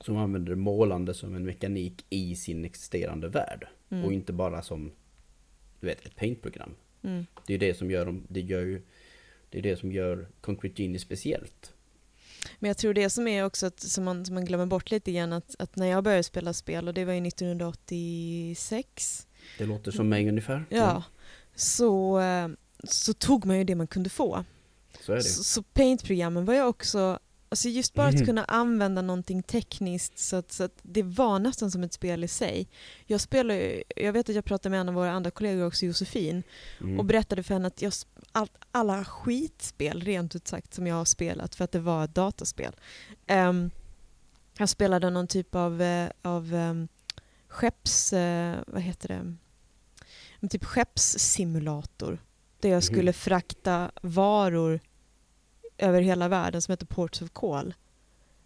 [0.01, 3.67] som använder målande som en mekanik i sin existerande värld.
[3.91, 4.05] Mm.
[4.05, 4.93] Och inte bara som,
[5.85, 6.75] du vet, ett paintprogram.
[7.03, 7.27] Mm.
[7.47, 8.83] Det är ju det som gör dem, det gör ju,
[9.51, 11.73] det är det som gör Concrete Genie speciellt.
[12.59, 15.13] Men jag tror det som är också att, som, man, som man glömmer bort lite
[15.13, 19.27] grann att, att när jag började spela spel och det var ju 1986
[19.59, 20.65] Det låter som mig ungefär.
[20.69, 21.03] ja,
[21.55, 22.49] så, eh,
[22.85, 24.45] så tog man ju det man kunde få.
[25.01, 25.23] Så är det.
[25.23, 27.19] Så, så Paint-programmen var ju också,
[27.55, 28.21] alltså just bara Mhm.
[28.21, 32.25] att kunna använda någonting tekniskt så att, så att det var nästan som ett spel
[32.25, 32.69] i sig.
[33.07, 36.43] Jag spelar jag vet att jag pratade med en av våra andra kollegor också, Josefin,
[36.81, 36.99] Mm.
[36.99, 37.93] och berättade för henne att jag,
[38.33, 42.15] all, alla skitspel, rent ut sagt, som jag har spelat för att det var ett
[42.15, 42.73] dataspel.
[43.27, 43.71] Ehm,
[44.59, 46.89] jag spelade någon typ av, eh, av um,
[47.49, 48.13] skepps...
[48.13, 49.35] eh, vad heter det?
[50.41, 52.19] En typ skeppssimulator.
[52.61, 53.13] Där jag skulle Mhm.
[53.13, 54.81] frakta varor
[55.79, 57.75] över hela världen som heter Ports of Call.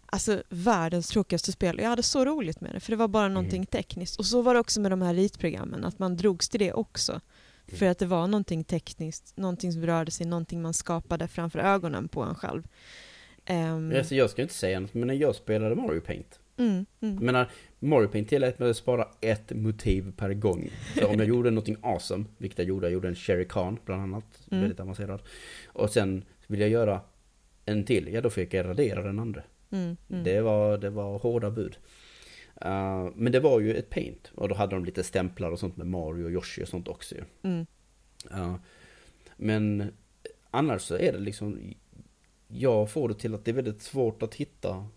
[0.05, 1.79] Alltså världens tråkigaste spel.
[1.79, 4.19] Jag hade så roligt med det för det var bara någonting tekniskt.
[4.19, 7.21] Och så var det också med de här ritprogrammen, att man drogs till det också.
[7.67, 12.07] För att det var någonting tekniskt, någonting som rörde sig, någonting man skapade framför ögonen
[12.07, 12.63] på en själv.
[13.45, 16.39] Ehm, Alltså, jag ska inte säga något, men när jag spelade Mario Paint.
[16.57, 16.71] mm,
[17.01, 17.49] mm, Jag menar,
[17.79, 20.69] Mario Paint tillät mig att spara ett motiv per gång.
[20.99, 24.01] Så om jag gjorde någonting awesome, vilket jag gjorde, jag gjorde en Sherry Khan bland
[24.01, 24.61] annat, Mm.
[24.61, 25.21] väldigt avancerad.
[25.67, 27.01] Och sen vill jag göra
[27.71, 29.43] en till, ja då fick jag radera den andra.
[29.71, 30.23] mm, mm.
[30.23, 31.77] Det, var, det var hårda bud.
[32.65, 35.77] Uh, men det var ju ett Paint, och då hade de lite stämplar och sånt
[35.77, 37.21] med Mario och Yoshi och sånt också ju.
[37.43, 37.65] Mm,
[38.29, 38.59] Ja.
[39.37, 39.91] Men
[40.51, 41.73] annars så är det liksom
[42.47, 44.87] Jag får det till att det är väldigt svårt att hitta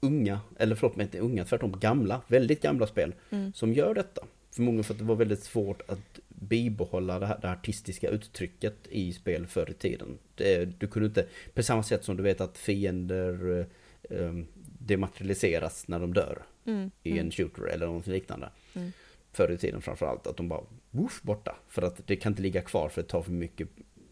[0.00, 3.52] unga, eller förlåt mig inte unga, tvärtom gamla, väldigt gamla spel Mm.
[3.52, 4.22] som gör detta.
[4.50, 9.12] Förmodligen för att det var väldigt svårt att bibehålla det, här, det artistiska uttrycket i
[9.12, 10.18] spel förr i tiden.
[10.34, 14.34] Det, du kunde inte, på samma sätt som du vet att fiender eh, eh,
[14.78, 16.90] dematerialiseras när de dör Mm.
[17.02, 18.50] i en shooter eller något liknande.
[18.74, 18.92] Mm.
[19.32, 20.60] Förr i tiden framförallt, att de bara
[20.90, 21.56] woof, borta.
[21.68, 23.68] För att det kan inte ligga kvar för det tar för mycket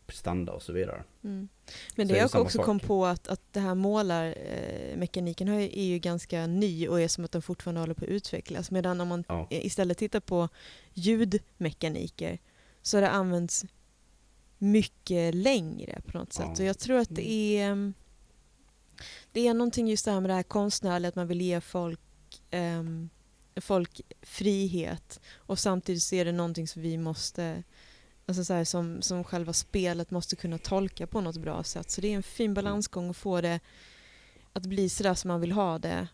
[0.09, 1.05] prestanda och så vidare.
[1.25, 1.49] Mm.
[1.97, 2.65] Men Så det det jag också sak.
[2.67, 7.25] kom på att, att det här målarmekaniken ju- är ju ganska ny och är som
[7.25, 8.71] att den fortfarande håller på att utvecklas.
[8.71, 9.47] Medan om man Ja.
[9.51, 10.49] istället tittar på
[10.95, 12.39] ljudmekaniker
[12.83, 13.65] så har det använts
[14.59, 16.47] mycket längre på något sätt.
[16.49, 16.53] Ja.
[16.63, 17.95] Och jag tror att det är mm,
[19.33, 22.01] det är någonting just det här med det här konstnärliga, att man vill ge folk,
[22.51, 23.09] ehm,
[23.57, 27.63] folk frihet och samtidigt så är det någonting som vi måste
[28.29, 31.91] Alltså så här, som, som själva spelet måste kunna tolka på något bra sätt.
[31.91, 33.61] Så det är en fin balansgång att få det
[34.53, 36.09] att bli sådär som man vill ha det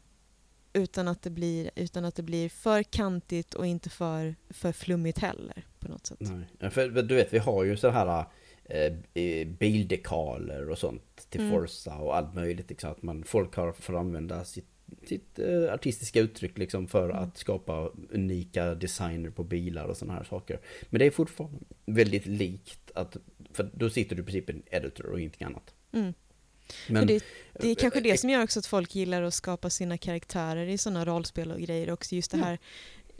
[0.72, 5.18] utan att det blir, utan att det blir för kantigt och inte för, för flummigt
[5.18, 6.18] heller på något sätt.
[6.20, 6.70] Nej.
[6.70, 8.24] För du vet, vi har ju så här
[8.64, 11.52] eh, bildekaler och sånt till Mm.
[11.52, 12.70] Forza och allt möjligt.
[12.70, 14.68] Liksom, att man, folk har får använda sitt,
[15.07, 17.22] sitt eh, artistiska uttryck liksom, för Mm.
[17.22, 20.61] att skapa unika designer på bilar och sådana här saker.
[20.90, 23.16] Men det är fortfarande väldigt likt att,
[23.53, 25.74] för då sitter du i princip i en editor och ingenting annat.
[25.92, 26.14] Mm.
[26.88, 27.24] Men, det,
[27.61, 30.66] det är kanske eh, det som gör också att folk gillar att skapa sina karaktärer
[30.66, 32.14] i sådana rollspel och grejer också.
[32.14, 32.59] Just det här,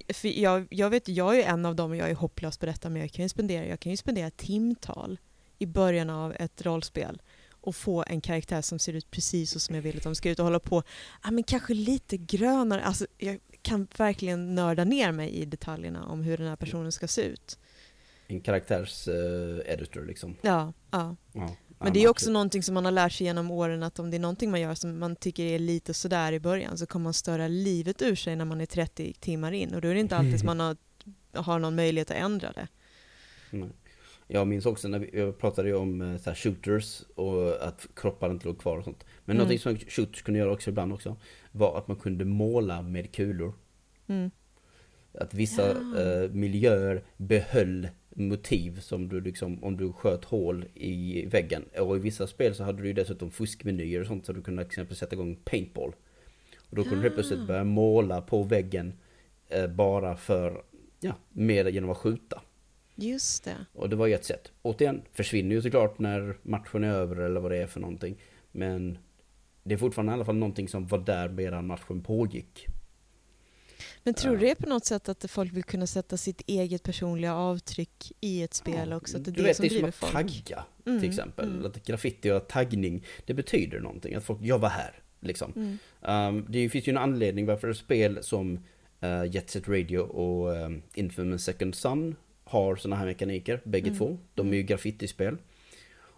[0.09, 2.89] för jag, jag vet, jag är en av dem och jag är hopplös på detta
[2.89, 5.19] men jag kan ju spendera, jag kan ju spendera timtal
[5.59, 7.23] i början av ett rollspel
[7.65, 10.31] och få en karaktär som ser ut precis så som jag vill att de ska
[10.31, 10.83] ut och hålla på,
[11.23, 16.23] ja men kanske lite grönare, alltså jag kan verkligen nörda ner mig i detaljerna om
[16.23, 17.59] hur den här personen ska se ut.
[18.27, 20.37] En karaktärs eh, editor liksom.
[20.43, 21.17] Ja, ja.
[21.33, 24.11] Ja, Men det är också någonting som man har lärt sig genom åren att om
[24.11, 27.05] det är någonting man gör som man tycker är lite sådär i början så kommer
[27.05, 30.01] man störa livet ur sig när man är 30 timmar in och då är det
[30.01, 30.77] inte alltid man har,
[31.33, 32.69] har någon möjlighet att ändra det.
[33.51, 33.71] Nej.
[34.27, 38.59] Jag minns också när vi pratade om eh, så shooters och att kroppar inte låg
[38.59, 39.05] kvar och sånt.
[39.25, 39.47] Men Mm.
[39.47, 41.17] någonting som shooters kunde göra också ibland också
[41.53, 43.53] var att man kunde måla med kulor.
[44.07, 44.31] Mm.
[45.19, 46.01] Att vissa Ja.
[46.01, 51.65] eh, miljöer behöll motiv som du liksom, om du sköt hål i väggen.
[51.79, 54.63] Och i vissa spel så hade du ju dessutom fuskmenyer och sånt så du kunde
[54.63, 55.93] till exempel sätta igång paintball.
[56.71, 57.47] Och då kunde du helt plötsligt Ah.
[57.47, 58.93] börja måla på väggen
[59.49, 60.63] eh, bara för,
[61.01, 62.43] ja, mer genom att skjuta.
[62.95, 63.57] Just det.
[63.73, 64.53] Och det var ju ett sätt.
[64.63, 68.17] Återigen, försvinner ju såklart när matchen är över eller vad det är för någonting.
[68.53, 68.99] Men
[69.63, 72.67] det är fortfarande i alla fall någonting som var där medan matchen pågick.
[74.03, 76.83] Men tror du det är på något sätt att folk vill kunna sätta sitt eget
[76.83, 79.17] personliga avtryck i ett spel Ja, också?
[79.17, 80.13] Att det är du det vet, som det är som att folk?
[80.13, 81.49] tagga Mm, till exempel.
[81.49, 81.67] mm.
[81.67, 84.15] Att graffiti och taggning, det betyder någonting.
[84.15, 85.03] Att folk, jag var här.
[85.21, 85.53] Liksom.
[85.57, 85.79] Mm.
[86.37, 88.65] Um, det finns ju en anledning varför spel som
[89.05, 93.99] uh, Jet Set Radio och um, Infamous Second Son har såna här mekaniker, bägge Mm.
[93.99, 94.19] två.
[94.35, 95.37] De är ju graffitispel.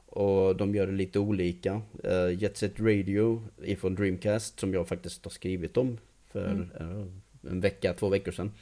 [0.06, 1.82] Och de gör det lite olika.
[2.04, 5.98] Uh, Jet Set Radio ifrån Dreamcast, som jag faktiskt har skrivit om
[6.28, 6.70] för Mm.
[7.00, 7.06] uh,
[7.50, 8.52] en vecka, två veckor sedan.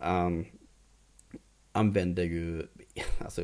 [0.00, 0.44] Um,
[1.72, 2.66] använder ju,
[3.20, 3.42] alltså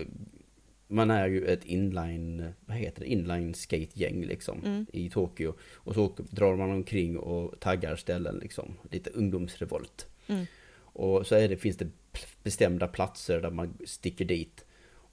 [0.88, 4.86] man är ju ett inline, vad heter det, inline skate-gäng liksom Mm.
[4.92, 5.54] i Tokyo.
[5.74, 10.06] Och så drar man omkring och taggar ställen liksom, lite ungdomsrevolt.
[10.26, 10.46] Mm.
[10.94, 11.88] Och så är det, finns det
[12.42, 14.64] bestämda platser där man sticker dit.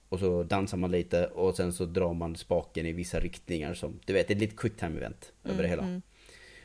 [0.08, 4.00] Och så dansar man lite och sen så drar man spaken i vissa riktningar som,
[4.04, 5.82] du vet, det är lite quick time event över det hela.
[5.82, 6.02] Mm.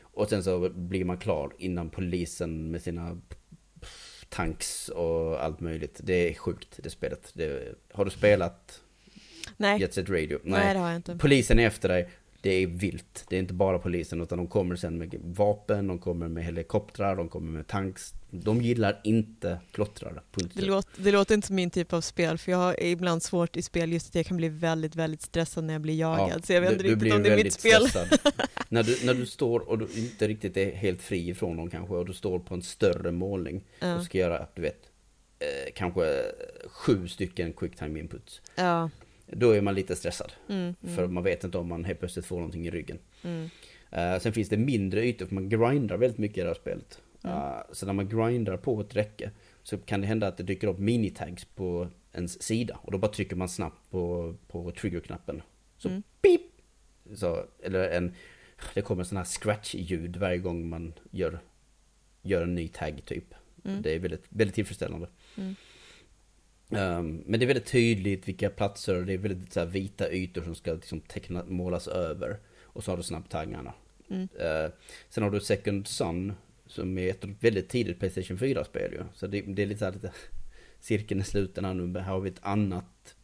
[0.00, 3.20] Och sen så blir man klar innan polisen med sina
[4.28, 6.00] tanks och allt möjligt.
[6.02, 7.30] Det är sjukt det spelet.
[7.34, 8.80] Det, har du spelat
[9.56, 9.80] Nej.
[9.80, 10.38] Jet Set Radio?
[10.42, 11.16] Nej, det har jag inte.
[11.16, 12.08] Polisen är efter dig.
[12.46, 13.24] Det är vilt.
[13.28, 17.16] Det är inte bara polisen utan de kommer sen med vapen, de kommer med helikoptrar,
[17.16, 18.14] de kommer med tanks.
[18.30, 20.20] De gillar inte klottrare.
[20.54, 23.56] Det låter, det låter inte som min typ av spel för jag har ibland svårt
[23.56, 26.44] i spel just att jag kan bli väldigt, väldigt stressad när jag blir jagad.
[26.44, 27.82] så jag vet inte riktigt om det är mitt spel.
[28.68, 31.94] när, du, när du står och du inte riktigt är helt fri ifrån dem kanske
[31.94, 33.94] och du står på en större målning Ja.
[33.96, 34.82] och ska göra, du vet,
[35.38, 36.22] eh, kanske
[36.66, 38.40] sju stycken quick time inputs.
[38.56, 38.90] Ja.
[39.26, 40.32] Då är man lite stressad.
[40.48, 42.98] Mm, mm, För man vet inte om man helt plötsligt får någonting i ryggen.
[43.22, 43.48] mm.
[43.90, 47.00] Eh, sen finns det mindre ytor för man grindar väldigt mycket i det här spelet.
[47.24, 49.30] Eh, så när man grindar på ett räcke
[49.62, 52.78] så kan det hända att det dyker upp minitags på ens sida.
[52.82, 55.42] Och då bara trycker man snabbt på, på triggerknappen.
[55.78, 56.02] Så Mm.
[56.22, 56.40] pip!
[57.14, 58.14] Så, eller en,
[58.74, 61.38] det kommer sån här scratch-ljud varje gång man gör,
[62.22, 63.34] gör en ny tag typ.
[63.64, 63.82] Mm.
[63.82, 65.08] Det är väldigt, väldigt tillfredsställande.
[65.36, 65.54] Mm.
[66.68, 70.42] Um, men det är väldigt tydligt vilka platser, det är väldigt så här, vita ytor
[70.42, 72.36] som ska liksom, teckna, målas över.
[72.62, 73.74] Och så har du snabbtaggarna.
[74.10, 74.28] Mm.
[74.38, 74.70] Eh,
[75.08, 76.32] sen har du Second Son
[76.66, 79.04] som är ett väldigt tidigt Playstation 4-spel ju.
[79.14, 80.12] Så det, det är lite så här lite
[80.80, 81.98] cirkeln är sluten här nu.
[81.98, 83.14] Här har vi ett annat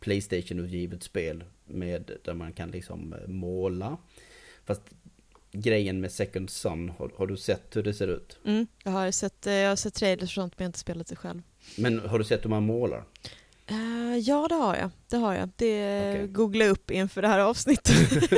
[0.00, 3.96] Playstation-utgivet spel med där man kan liksom eh, måla.
[4.64, 4.82] Fast
[5.52, 8.38] grejen med Second Son, har, har du sett hur det ser ut?
[8.44, 8.66] Mm.
[8.84, 11.06] Jag, har sett, eh, jag har sett trailers och sånt men jag har inte spelat
[11.06, 11.42] det själv.
[11.78, 13.04] Men har du sett hur man målar?
[13.66, 14.90] Eh, ja, det har jag.
[15.10, 15.48] Det har jag.
[15.56, 16.26] Det Okej.
[16.28, 17.96] googlade upp inför det här avsnittet.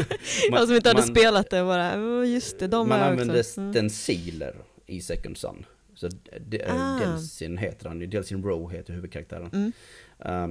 [0.50, 3.58] Man- jag som inte hade man- spelat det bara, "Oh, just det, de Man använder.
[3.58, 3.72] Mm.
[3.72, 4.54] stenciler
[4.86, 5.66] i Second Son.
[5.94, 6.08] Så
[6.40, 6.98] de, Ah.
[6.98, 9.50] Delsin heter han Delsin Rowe heter huvudkaraktären.
[9.52, 9.72] Mm.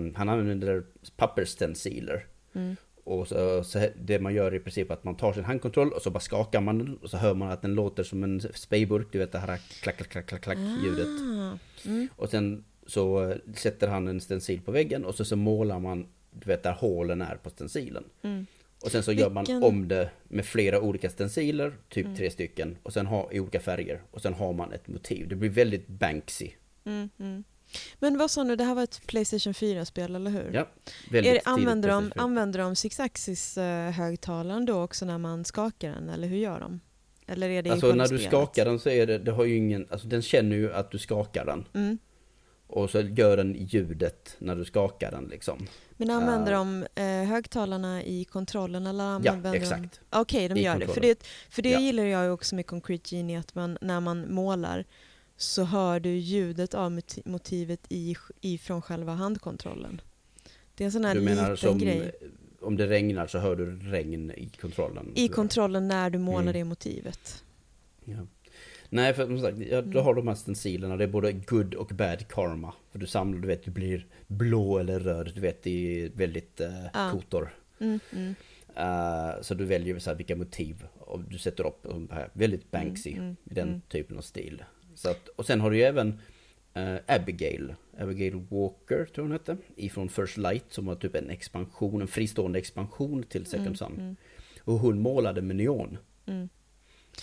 [0.07, 0.83] Um, han använder
[1.17, 2.25] pappersstenciler.
[2.55, 2.75] Mm.
[3.07, 6.09] Och så, så det man gör i princip att man tar sin handkontroll och så
[6.09, 9.19] bara skakar man den och så hör man att den låter som en sprayburk, du
[9.19, 11.07] vet det här klack, klack, klack, klack, klack ljudet.
[11.07, 11.57] Ah.
[11.85, 12.07] Mm.
[12.15, 16.45] Och sen så sätter han en stencil på väggen och så, så målar man, du
[16.45, 18.03] vet där hålen är på stencilen.
[18.21, 18.45] Mm.
[18.83, 22.17] Och sen så gör man om det med flera olika stenciler, typ Mm.
[22.17, 22.77] tre stycken.
[22.83, 24.01] Och sen har i olika färger.
[24.11, 25.27] Och sen har man ett motiv.
[25.27, 26.51] Det blir väldigt Banksy.
[27.99, 30.51] Men vad sa du, det här var ett Playstation 4-spel, eller hur?
[30.53, 30.67] Ja,
[31.11, 36.27] väldigt Är använder, de, använder de Six Axis-högtalaren då också när man skakar den, eller
[36.27, 36.79] hur gör de?
[37.27, 39.87] Eller är det Alltså när du skakar den så är det, det har ju ingen,
[39.89, 41.65] alltså den känner ju att du skakar den.
[41.73, 41.97] Mm.
[42.67, 45.67] Och så gör den ljudet när du skakar den liksom.
[45.97, 46.57] Men använder Ja.
[46.57, 49.57] de eh, högtalarna i kontrollen eller Ja, använder de...
[49.57, 49.99] exakt.
[50.09, 50.79] Okej, de I gör det.
[50.79, 51.15] För kontrollen.
[51.19, 51.79] det, för det Ja.
[51.79, 54.85] gillar jag ju också med Concrete Genie, att man, när man målar
[55.37, 60.01] så hör du ljudet av moti- motivet i, ifrån själva handkontrollen.
[60.75, 62.11] Det är en sån här Du menar liten som, grej.
[62.61, 65.11] om det regnar så hör du regn i kontrollen.
[65.15, 66.53] I kontrollen när du målar Mm.
[66.53, 67.43] det motivet.
[68.05, 68.17] Ja.
[68.89, 70.03] Nej, för som sagt, ja, du Mm.
[70.05, 70.97] har de här stencilerna.
[70.97, 72.73] Det är både good och bad karma.
[72.91, 75.31] För du samlar, du vet, du blir blå eller röd.
[75.35, 75.69] Du vet, det
[76.05, 77.11] är väldigt uh, Ja.
[77.11, 77.55] kotor.
[77.79, 78.35] Mm, mm,
[78.75, 83.11] Eh, så du väljer så här, vilka motiv och du sätter upp här väldigt Banksy
[83.11, 83.81] Mm, mm, i den mm.
[83.81, 84.63] typen av stil.
[84.97, 86.19] Så att, och sen har du ju även
[86.73, 92.01] eh, Abigail, Abigail Walker tror hon hette, ifrån First Light som var typ en expansion,
[92.01, 93.93] en fristående expansion till Second Son.
[93.99, 94.15] mm,
[94.63, 95.97] Och hon målade med neon.
[96.25, 96.49] mm.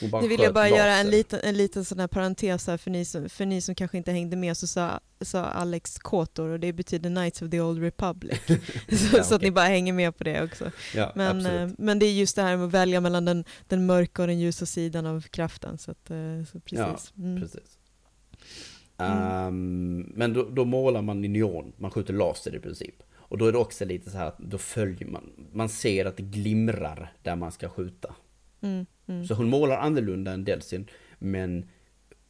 [0.00, 1.16] Nu vill jag bara göra en laser.
[1.16, 4.12] liten, en liten sån här parentes här för ni, som, för ni som kanske inte
[4.12, 8.40] hängde med så sa, sa Alex Kotor och det betyder Knights of the Old Republic.
[9.10, 10.70] så, Ja, så att ni bara hänger med på det också.
[10.94, 13.86] Ja, Men, eh, men det är just det här med att välja mellan den, den
[13.86, 15.78] mörka och den ljusa sidan av kraften.
[15.78, 16.16] Så, att, eh,
[16.52, 17.12] så precis.
[17.18, 17.40] Mm.
[17.40, 17.78] Precis.
[18.96, 19.18] Mm.
[19.18, 22.94] Ehm, men då, då målar man i neon, man skjuter laser i princip.
[23.16, 26.16] Och då är det också lite så här att då följer man, man ser att
[26.16, 28.14] det glimrar där man ska skjuta.
[28.60, 29.26] Mm, mm.
[29.26, 31.58] Så hon målar annorlunda än Delsin, men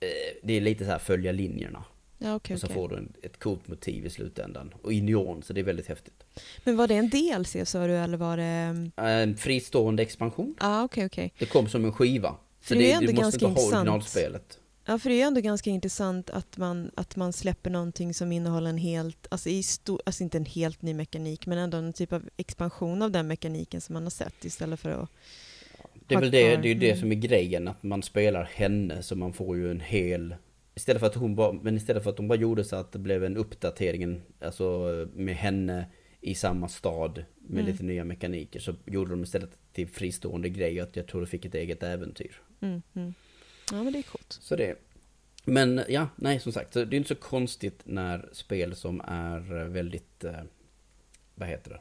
[0.01, 0.09] eh,
[0.43, 1.85] det är lite så här följa linjerna.
[2.19, 2.75] Ja, okej, och så okej.
[2.75, 4.75] får du en, ett coolt motiv i slutändan.
[4.83, 6.25] Och i neon, så det är väldigt häftigt.
[6.65, 8.91] Men var det en DLC sa du eller var det...
[8.97, 10.55] En fristående expansion.
[10.61, 11.33] Ja, ah, okej, okej.
[11.39, 12.37] Det kom som en skiva.
[12.61, 13.89] För Så det är det, ändå du måste ganska inte ha intressant.
[13.89, 14.59] originalspelet.
[14.87, 18.71] Ja, för det är ändå ganska intressant att man, att man släpper någonting som innehåller
[18.71, 22.13] en helt, alltså, i stor, alltså inte en helt ny mekanik, men ändå en typ
[22.13, 25.11] av expansion av den mekaniken som man har sett istället för att...
[26.07, 27.01] Det är väl det, det, är det mm.
[27.01, 30.35] som är grejen, att man spelar henne så man får ju en hel...
[30.75, 32.99] Istället för att hon bara, men istället för att hon bara gjorde så att det
[32.99, 35.87] blev en uppdatering, alltså med henne
[36.21, 37.73] i samma stad med Mm.
[37.73, 41.45] lite nya mekaniker så gjorde de istället till fristående grej att jag tror det fick
[41.45, 42.41] ett eget äventyr.
[42.61, 43.15] Mm, mm.
[43.73, 44.39] Ja, men det är coolt.
[44.41, 44.75] Så det...
[45.45, 50.25] Men ja, nej som sagt, det är inte så konstigt när spel som är väldigt,
[50.25, 50.43] eh,
[51.35, 51.81] vad heter det?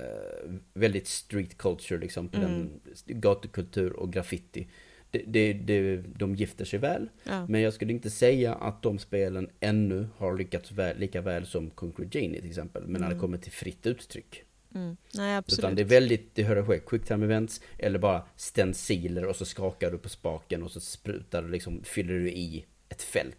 [0.00, 2.50] Eh, väldigt street culture liksom, på Mm.
[2.50, 4.66] den gatukultur och graffiti.
[5.10, 7.46] Det, det, det, de gifter sig väl, Ja.
[7.46, 11.70] men jag skulle inte säga att de spelen ännu har lyckats väl, lika väl som
[11.70, 13.20] Concrete Genie till exempel, men när det Mm.
[13.20, 14.42] kommer till fritt uttryck.
[14.74, 14.96] Mm.
[15.14, 15.58] Nej, absolut.
[15.58, 19.44] Utan det är väldigt, det hör ske, quick time events eller bara stenciler och så
[19.44, 23.36] skakar du på spaken och så sprutar du liksom, fyller du i ett fält.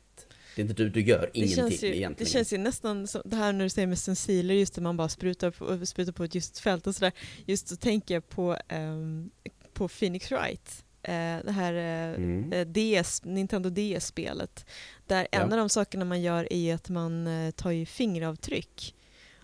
[0.55, 2.31] Det är inte du, du gör det ingenting känns, ju, det egentligen.
[2.31, 5.09] känns ju nästan som det här när du säger med stenciler, just det man bara
[5.09, 7.11] sprutar på, sprutar på ett just fält och sådär.
[7.45, 9.29] Just så tänker jag på, ehm,
[9.73, 10.85] på Phoenix Wright.
[11.03, 12.53] Eh, det här eh, Mm.
[12.53, 12.67] eh,
[13.01, 14.65] DS, Nintendo DS-spelet.
[15.07, 15.39] Där Ja.
[15.39, 18.95] en av de sakerna man gör är ju att man tar ju fingeravtryck.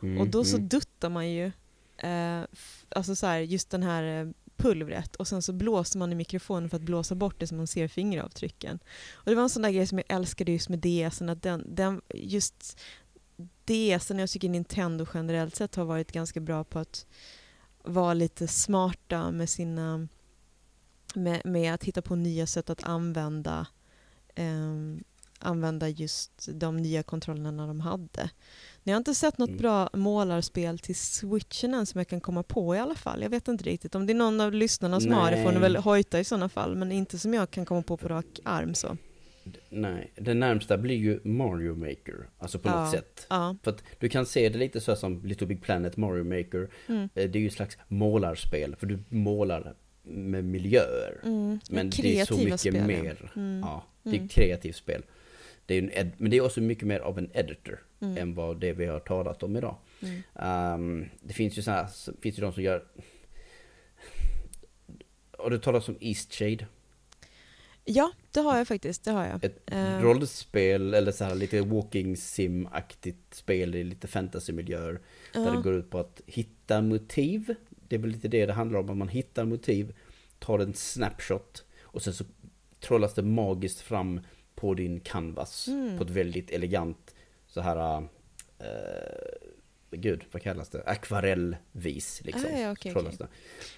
[0.02, 0.68] Mm, Och då så mm.
[0.68, 1.52] duttar man ju,
[2.90, 6.78] alltså så här, just den här pulvret och sen så blåser man i mikrofonen för
[6.78, 8.80] att blåsa bort det så man ser fingeravtrycken.
[9.14, 11.76] Och det var en sån där grej som jag älskade just med DSen, att den,
[11.76, 12.80] den just
[13.66, 17.06] DSen, jag tycker Nintendo generellt sett har varit ganska bra på att
[17.84, 20.08] vara lite smarta med sina
[21.16, 23.68] med, med att hitta på nya sätt att använda
[24.36, 25.04] ehm,
[25.40, 28.30] använda just de nya kontrollerna de hade.
[28.84, 29.62] Jag har inte sett något Mm.
[29.62, 33.22] bra målarspel till switchen än som jag kan komma på i alla fall.
[33.22, 33.96] Jag vet inte riktigt.
[33.96, 35.62] Om det är någon av lyssnarna som har det får ni Nej.
[35.62, 38.74] väl hojta i sådana fall, men inte som jag kan komma på på rak arm
[38.74, 38.98] så.
[39.70, 42.30] Nej, det närmsta blir ju Mario Maker.
[42.40, 42.82] Alltså på Ja.
[42.84, 43.26] något sätt.
[43.30, 43.56] Ja.
[43.64, 46.70] För att du kan se det lite så som Little Big Planet Mario Maker.
[46.88, 47.04] Mm.
[47.04, 48.76] Eh, Det är ju ett slags målarspel.
[48.76, 51.20] För du målar med miljöer.
[51.24, 51.60] Mm.
[51.70, 52.88] Men det är så mycket spel, ja.
[52.88, 53.32] mer.
[53.36, 53.60] Mm.
[53.60, 54.26] Ja, det är Mm.
[54.26, 55.04] ett kreativt spel.
[55.68, 58.18] Det är en ed- men det är också mycket mer av en editor Mm.
[58.18, 59.76] än vad det vi har talat om idag.
[60.02, 60.22] Mm.
[60.36, 62.84] Ehm, det finns ju så här, så finns ju de som gör...
[65.38, 66.68] Har du talat om Eastshade?
[67.86, 69.04] Ja, det har jag faktiskt.
[69.04, 69.44] Det har jag.
[69.44, 70.02] Ett Eh.
[70.02, 75.00] rollspel eller så här lite walking sim-aktigt spel i lite fantasymiljöer.
[75.34, 75.52] Där Ja.
[75.52, 77.56] det går ut på att hitta motiv.
[77.88, 79.96] Det är väl lite det det handlar om, att man hittar motiv,
[80.40, 82.24] tar en snapshot och sen så
[82.80, 84.20] trollas det magiskt fram
[84.58, 85.98] på din canvas Mm.
[85.98, 87.16] på ett väldigt elegant
[87.48, 87.98] så här
[88.60, 88.66] eh,
[89.92, 90.84] Gud, vad kallas det?
[90.86, 92.46] Akvarellvis liksom.
[92.56, 92.94] Ah, ja, okej.
[92.94, 93.28] det.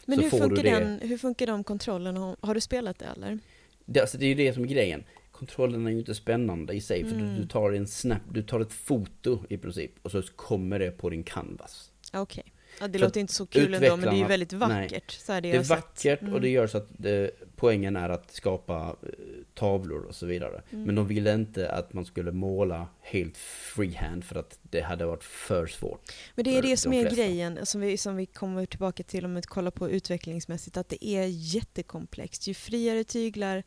[0.05, 0.69] Men så hur funkar, det.
[0.69, 2.35] den, hur funkar de kontrollerna?
[2.41, 3.39] Har- du spelat det eller?
[3.85, 5.03] Det, alltså, det är ju det som är grejen.
[5.31, 7.35] Kontrollen är ju inte spännande i sig, för Mm.
[7.35, 10.91] du, du tar en snap, du tar ett foto i princip och så kommer det
[10.91, 11.91] på din canvas.
[12.13, 12.43] Okej.
[12.79, 14.59] Ja, det Så låter inte så kul ändå, men det är ju väldigt nej.
[14.59, 15.11] vackert.
[15.11, 16.33] Så här det Det är vackert Mm.
[16.33, 19.09] och det gör så att det, poängen är att skapa eh,
[19.53, 20.61] tavlor och så vidare.
[20.71, 20.83] Mm.
[20.85, 25.23] Men de ville inte att man skulle måla helt freehand för att det hade varit
[25.23, 26.11] för svårt.
[26.35, 29.03] Men det är för det som de är grejen, som vi, som vi kommer tillbaka
[29.03, 32.47] till om vi kollar på utvecklingsmässigt, att det är jättekomplext.
[32.47, 33.63] Ju friare tyglar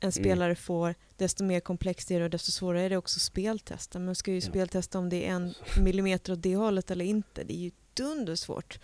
[0.00, 0.06] Mm.
[0.06, 3.22] en spelare får, desto mer komplext är det och desto svårare är det också att
[3.22, 3.98] speltesta.
[3.98, 4.40] Man ska ju Ja.
[4.40, 7.44] speltesta om det är en millimeter åt det hållet eller inte.
[7.44, 7.70] Det är ju
[8.02, 8.78] dundersvårt.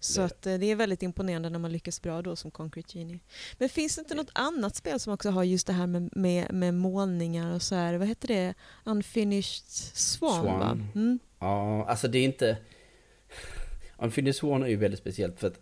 [0.00, 2.98] Så Det- att, eh, det är väldigt imponerande när man lyckas bra då som Concrete
[2.98, 3.18] Genie.
[3.58, 6.52] Men finns det inte något annat spel som också har just det här med, med,
[6.54, 8.54] med målningar och så här, vad heter det?
[8.84, 10.58] Unfinished Swan, Swan.
[10.60, 10.78] va?
[10.94, 11.18] Mm.
[11.38, 12.56] Ja, alltså det är inte...
[13.98, 15.60] Unfinished Swan är ju väldigt speciellt för att...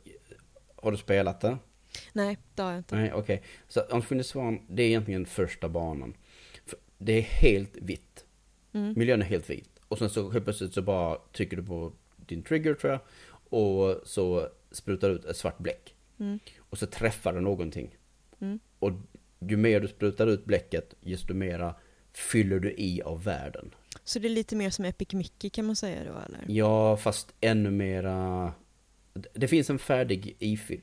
[0.77, 1.59] Har du spelat det?
[2.13, 2.97] Nej, det har jag inte.
[2.97, 3.43] Nej, okej.
[3.69, 6.15] Så Unfinished Swan, det är egentligen första banan.
[6.99, 8.25] Det är helt vitt.
[8.73, 8.95] Mm.
[8.97, 9.71] Miljön är helt vit.
[9.89, 11.93] Och sen så helt plötsligt så bara trycker du på
[12.29, 13.01] din trigger tror jag.
[13.61, 15.95] Och så sprutar ut ett svart bläck.
[16.21, 16.39] Mm.
[16.59, 17.97] Och så träffar det någonting.
[18.41, 18.59] Mm.
[18.79, 18.91] Och
[19.39, 21.75] ju mer du sprutar ut bläcket, desto mera
[22.13, 23.75] fyller du i av världen.
[24.05, 26.45] Så det är lite mer som Epic Mickey kan man säga då eller?
[26.47, 28.53] Ja, fast ännu mera...
[29.33, 30.37] Det finns en färdig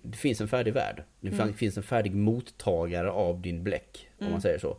[0.03, 1.03] det finns en färdig värld.
[1.19, 1.53] Det Mm.
[1.53, 4.31] finns en färdig mottagare av din bläck, om Mm.
[4.31, 4.77] man säger så.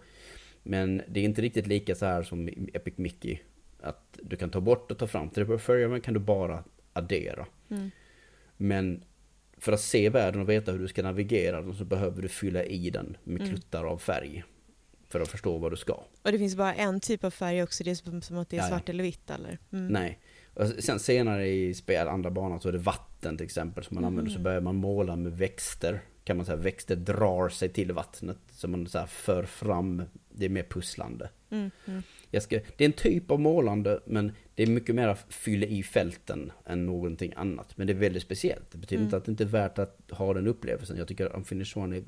[0.63, 3.39] Men det är inte riktigt lika så här som Epic Mickey.
[3.83, 5.31] Att du kan ta bort och ta fram.
[5.31, 7.47] Till börja med kan du bara addera.
[7.71, 7.91] Mm.
[8.57, 9.05] Men
[9.59, 12.65] för att se världen och veta hur du ska navigera den så behöver du fylla
[12.65, 13.49] i den med Mm.
[13.53, 14.45] kluttar av färg.
[15.09, 15.93] För att förstå vad du ska.
[16.23, 18.59] Och det finns bara en typ av färg också, det är som, att det är
[18.59, 18.69] Ja, ja.
[18.69, 19.59] svart eller vitt eller?
[19.73, 19.87] Mm.
[19.89, 20.19] Nej.
[20.55, 24.05] Och sen senare i spel, andra banan, så är det vatten till exempel som man
[24.05, 24.31] använder.
[24.31, 24.43] Så Mm.
[24.45, 26.01] börjar man måla med växter.
[26.25, 28.39] Kan man säga, växter drar sig till vattnet.
[28.51, 31.31] Så man så för fram, det är mer pusslande.
[31.51, 31.71] Mm.
[32.35, 35.67] Jag ska, det är en typ av målande, men det är mycket mer att fylla
[35.67, 37.77] i fälten än någonting annat.
[37.79, 38.71] Men det är väldigt speciellt.
[38.71, 39.07] Det betyder Mm.
[39.07, 40.97] inte att det inte är värt att ha den upplevelsen.
[40.97, 42.03] Jag tycker Unfinished Swan är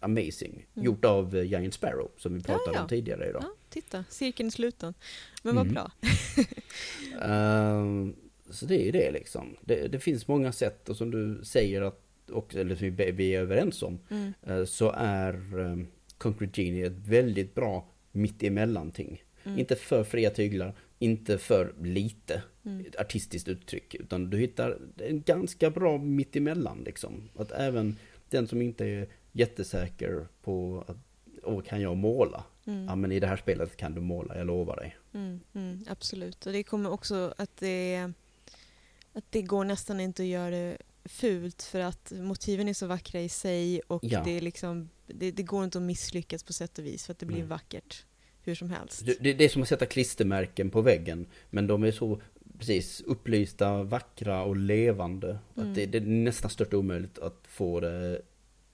[0.00, 0.66] amazing.
[0.74, 0.86] Mm.
[0.86, 2.82] Gjort av eh, Giant Sparrow, som vi pratade ja.
[2.82, 3.42] om tidigare idag.
[3.42, 4.94] Ja, titta, cirkeln är sluten.
[5.42, 5.74] Men vad Mm.
[5.74, 5.90] bra.
[7.22, 8.16] Ehm,
[8.50, 9.56] så det är det liksom.
[9.60, 12.00] Det, det finns många sätt och som du säger att,
[12.32, 13.98] och, eller som vi, vi är överens om,
[14.42, 15.86] eh, så är um,
[16.18, 19.22] Concrete Genie ett väldigt bra mittemellan-ting.
[19.44, 19.58] Mm.
[19.58, 22.84] Inte för fria tyglar, inte för lite Mm.
[22.98, 27.28] artistiskt uttryck, utan du hittar en ganska bra mittemellan liksom.
[27.36, 27.96] Att även
[28.28, 30.96] den som inte är jättesäker på att,
[31.42, 32.44] åh, kan jag måla?
[32.66, 32.84] Mm.
[32.84, 34.96] Ja, men i det här spelet kan du måla, jag lovar dig.
[35.12, 36.46] Mm, mm, absolut.
[36.46, 38.12] Och det kommer också att det,
[39.12, 43.20] att det går nästan inte att göra det fult för att motiven är så vackra
[43.20, 44.22] i sig och Ja.
[44.24, 47.18] det, är liksom, det, det går inte att misslyckas på sätt och vis för att
[47.18, 47.46] det blir Nej.
[47.46, 48.04] vackert
[48.44, 49.06] hur som helst.
[49.06, 52.20] Det, det, är som att sätta klistermärken på väggen, men de är så
[52.58, 55.38] precis upplysta, vackra och levande.
[55.56, 55.68] Mm.
[55.68, 58.22] Att det, det är nästan stört omöjligt att få det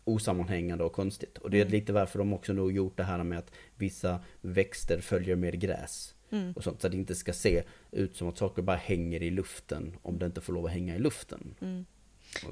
[0.04, 1.38] osammanhängande och konstigt.
[1.38, 1.72] Och det är Mm.
[1.72, 6.14] lite varför de också nog gjort det här med att vissa växter följer med gräs.
[6.30, 6.52] Mm.
[6.52, 9.30] Och sånt, så att det inte ska se ut som att saker bara hänger i
[9.30, 11.54] luften om det inte får lov att hänga i luften.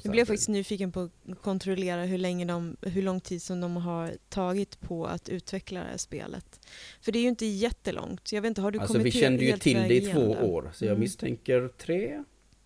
[0.03, 3.77] Jag blev faktiskt nyfiken på att kontrollera hur, länge de, hur lång tid som de
[3.77, 6.61] har tagit på att utveckla det här spelet.
[7.01, 8.33] För det är ju inte jättelångt.
[8.33, 10.43] Jag vet inte, har du Alltså kommit vi kände ju till det i två det?
[10.43, 11.01] år, så jag Mm.
[11.01, 12.25] misstänker tre.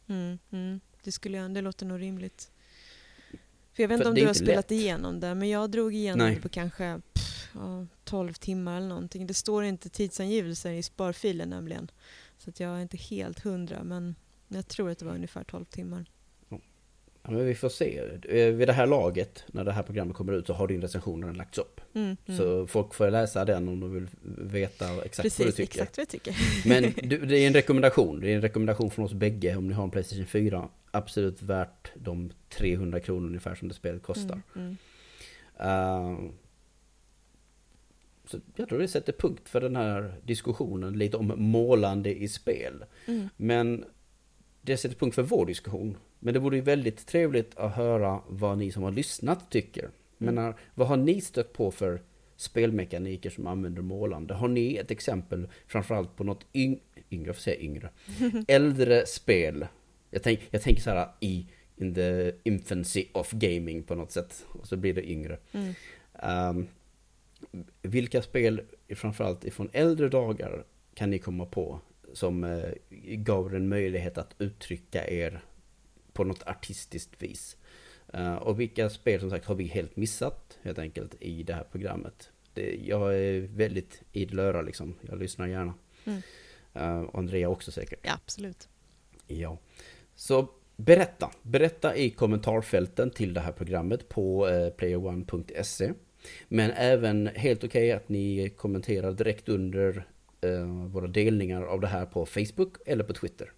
[0.08, 0.80] Mm, mm.
[1.02, 2.50] Det, skulle det låter nog rimligt.
[3.72, 4.78] För jag vet För inte om du har spelat lätt.
[4.80, 6.34] igenom det, men jag drog igenom Nej.
[6.34, 9.26] det på kanske pff, ja, 12 timmar eller någonting.
[9.26, 11.90] Det står inte tidsangivelser i sparfilen nämligen.
[12.38, 14.14] Så jag är inte helt hundra men
[14.48, 16.06] jag tror att det var ungefär 12 timmar.
[17.22, 18.00] Ja, men vi får se.
[18.28, 21.22] Eh, Vid det här laget, när det här programmet kommer ut, så har din recension
[21.22, 21.80] redan lagts upp.
[21.94, 22.38] Mm, mm.
[22.38, 24.08] Så folk får läsa den om de vill
[24.38, 25.82] veta exakt Precis, vad du tycker.
[25.82, 26.36] exakt vad jag tycker.
[26.68, 28.20] Men du, det är en rekommendation.
[28.20, 30.68] Det är en rekommendation från oss bägge om ni har en Playstation 4.
[30.90, 34.40] Absolut värt de 300 kronor ungefär som det spelet kostar.
[34.56, 34.76] Mm.
[35.60, 36.30] Uh,
[38.24, 42.84] så jag tror det sätter punkt för den här diskussionen lite om målande i spel.
[43.06, 43.28] Mm.
[43.36, 43.84] Men
[44.60, 45.96] det sätter punkt för vår diskussion.
[46.18, 49.90] Men det vore ju väldigt trevligt att höra vad ni som har lyssnat tycker.
[50.18, 52.02] Men vad har ni stött på för
[52.36, 54.34] spelmekaniker som använder målande?
[54.34, 57.90] Har ni ett exempel framförallt på något yng yngre, får säga yngre,
[58.48, 59.66] äldre spel?
[60.10, 61.46] Jag, tänk, jag tänker så här i
[61.76, 64.46] in the infancy of gaming på något sätt.
[64.48, 65.38] Och så blir det yngre.
[65.52, 65.74] Mm.
[66.22, 66.68] Um,
[67.82, 70.64] vilka spel, framförallt ifrån äldre dagar,
[70.94, 71.80] kan ni komma på
[72.12, 72.70] som eh,
[73.16, 75.40] gav er en möjlighet att uttrycka er
[76.18, 77.56] på något artistiskt vis?
[78.12, 81.64] Eh, och vilka spel som sagt har vi helt missat helt enkelt i det här
[81.72, 82.30] programmet?
[82.54, 85.74] Det, jag är väldigt idel öra liksom, jag lyssnar gärna.
[86.04, 86.22] Mm.
[87.06, 88.00] Och Andrea också säkert.
[88.02, 88.68] Ja, absolut.
[89.26, 89.58] Ja.
[90.14, 95.92] Så berätta, berätta i kommentarfälten till det här programmet på eh, playerone.se.
[96.48, 100.06] Men även helt okej att ni kommenterar direkt under
[100.40, 103.52] eh, våra delningar av det här på Facebook eller på Twitter.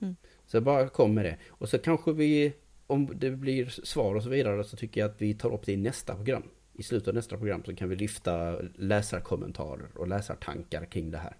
[0.00, 0.16] Mm.
[0.52, 1.36] Så bara kom med det.
[1.48, 2.52] Och så kanske vi,
[2.86, 5.72] om det blir svar och så vidare, så tycker jag att vi tar upp det
[5.72, 6.42] i nästa program.
[6.74, 11.36] I slutet av nästa program så kan vi lyfta läsarkommentarer och läsartankar kring det här.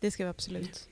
[0.00, 0.88] Det ska vi absolut.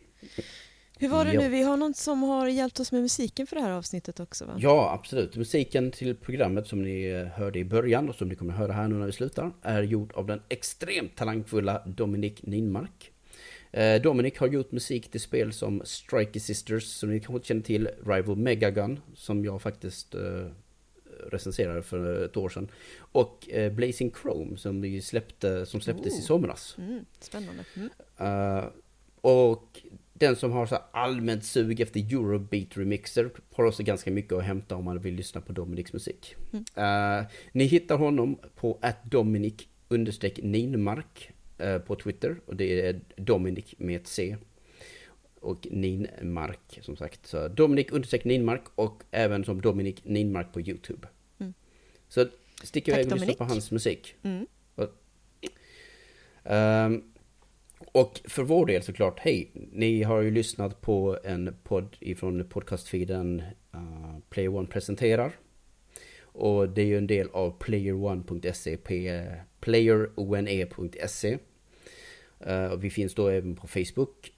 [0.99, 1.41] Hur var det Ja.
[1.41, 1.49] nu?
[1.49, 4.53] Vi har någon som har hjälpt oss med musiken för det här avsnittet också va?
[4.59, 5.37] Ja, absolut.
[5.37, 8.89] Musiken till programmet som ni hörde i början och som ni kommer att höra här
[8.89, 13.11] nu när vi slutar är gjord av den extremt talangfulla Dominic Ninmark.
[13.75, 17.89] Eh, Dominic har gjort musik till spel som Strikey Sisters, som ni kanske känner till,
[18.07, 20.47] Rival Megagun, som jag faktiskt eh,
[21.31, 22.69] recenserade för ett år sedan,
[22.99, 26.27] och eh, Blazing Chrome, som, vi släppte, som släpptes i Oh.
[26.27, 26.77] somras.
[26.79, 27.65] Mm, spännande.
[27.77, 28.71] Mm.
[29.21, 29.81] Och
[30.13, 34.77] den som har så allmänt sug efter Eurobeat remixer har också ganska mycket att hämta
[34.77, 36.35] om man vill lyssna på Dominics musik.
[36.75, 37.23] Eh,
[37.53, 39.55] ni hittar honom på Dominic
[39.89, 41.34] understreck Ninmark
[41.87, 44.37] på Twitter och det är Dominic med ett C.
[45.41, 47.27] Och Ninmark som sagt.
[47.27, 51.09] Så Dominic understreck Ninmark och även som Dominic Ninmark på YouTube.
[51.39, 51.55] Mm.
[52.09, 52.27] Så
[52.63, 54.15] stick iväg och lyssna på hans musik.
[54.23, 54.47] Mm.
[56.45, 57.03] Ehm,
[57.93, 63.43] och för vår del såklart, hej, ni har ju lyssnat på en podd ifrån podcastfeeden
[63.75, 65.33] uh, Player One presenterar.
[66.23, 68.77] Och det är ju en del av playerone.se,
[69.65, 71.39] playerone.se.
[72.41, 74.33] Eh, vi finns då även på Facebook.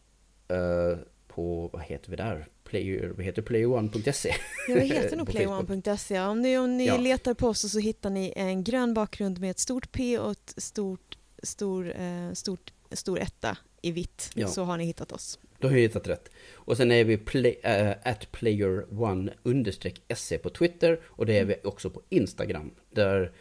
[0.48, 0.98] eh,
[1.28, 2.48] på, vad heter vi där?
[2.64, 4.34] Player, vad heter playerone.se?
[4.68, 6.20] Ja, vi heter nog playone.se.
[6.20, 6.96] Om ni, om ni Ja.
[6.96, 10.54] letar på oss så hittar ni en grön bakgrund med ett stort P och ett
[10.56, 14.30] stort, stor, eh, stort, stor etta i vitt.
[14.34, 14.48] Ja.
[14.48, 15.38] Så har ni hittat oss.
[15.58, 16.30] Då har jag hittat rätt.
[16.54, 21.44] Och sen är vi play, äh, at player1 understreck se på Twitter och det är
[21.44, 22.70] vi också på Instagram.
[22.90, 23.32] Där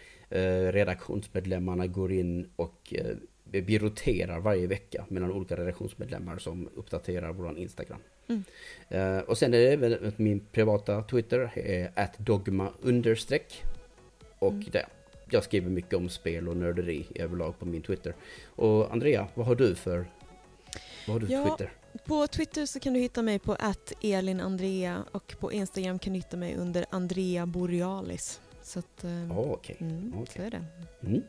[0.71, 3.15] redaktionsmedlemmarna går in och eh,
[3.51, 7.99] vi roterar varje vecka mellan olika redaktionsmedlemmar som uppdaterar våran Instagram.
[8.27, 8.43] Mm.
[8.89, 13.63] Eh, och sen är det även min privata Twitter, eh, at dogma understreck.
[14.39, 14.65] Och Mm.
[14.71, 14.85] där,
[15.29, 18.15] jag skriver mycket om spel och nörderi överlag på min Twitter.
[18.45, 20.05] Och Andrea, vad har du för,
[21.07, 21.73] vad har du för Ja, Twitter?
[22.05, 23.57] På Twitter så kan du hitta mig på
[24.01, 28.41] elinandrea och på Instagram kan du hitta mig under Andrea Borealis.
[28.65, 29.77] Så att, eh, Ja, okej.
[29.79, 30.35] mm, okej.
[30.35, 30.65] så är det.
[31.07, 31.23] Mm.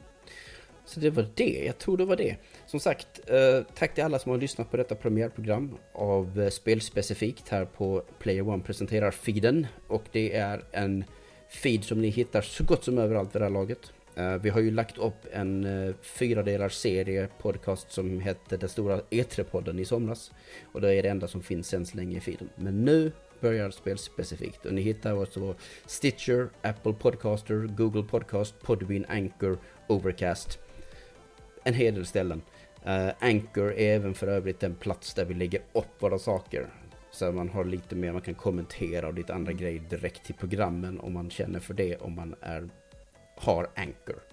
[0.84, 2.37] Så det var det, jag tror det var det.
[2.66, 7.49] Som sagt, eh, tack till alla som har lyssnat på detta premiärprogram av eh, Spelspecifikt
[7.49, 9.66] här på Player One presenterar feeden.
[9.89, 11.05] Och det är en
[11.49, 13.93] feed som ni hittar så gott som överallt vid det här laget.
[14.14, 19.01] Eh, vi har ju lagt upp en uh, fyra serie podcast som hette Den stora
[19.11, 20.32] E3-podden i somras.
[20.72, 22.49] Och det är det enda som finns än så länge i feeden.
[22.57, 23.12] Men nu
[23.47, 25.55] börjar Spelspecifikt och ni hittar oss på
[25.86, 30.59] Stitcher, Apple Podcaster, Google Podcast, Podbean, Anchor, Overcast.
[31.64, 32.42] En hel del ställen.
[32.86, 36.66] Uh, Anchor är även för övrigt en plats där vi lägger upp våra saker.
[37.11, 41.01] Så man har lite mer, man kan kommentera och lite andra grejer direkt till programmen
[41.01, 42.68] om man känner för det, om man är,
[43.36, 44.26] har Anchor.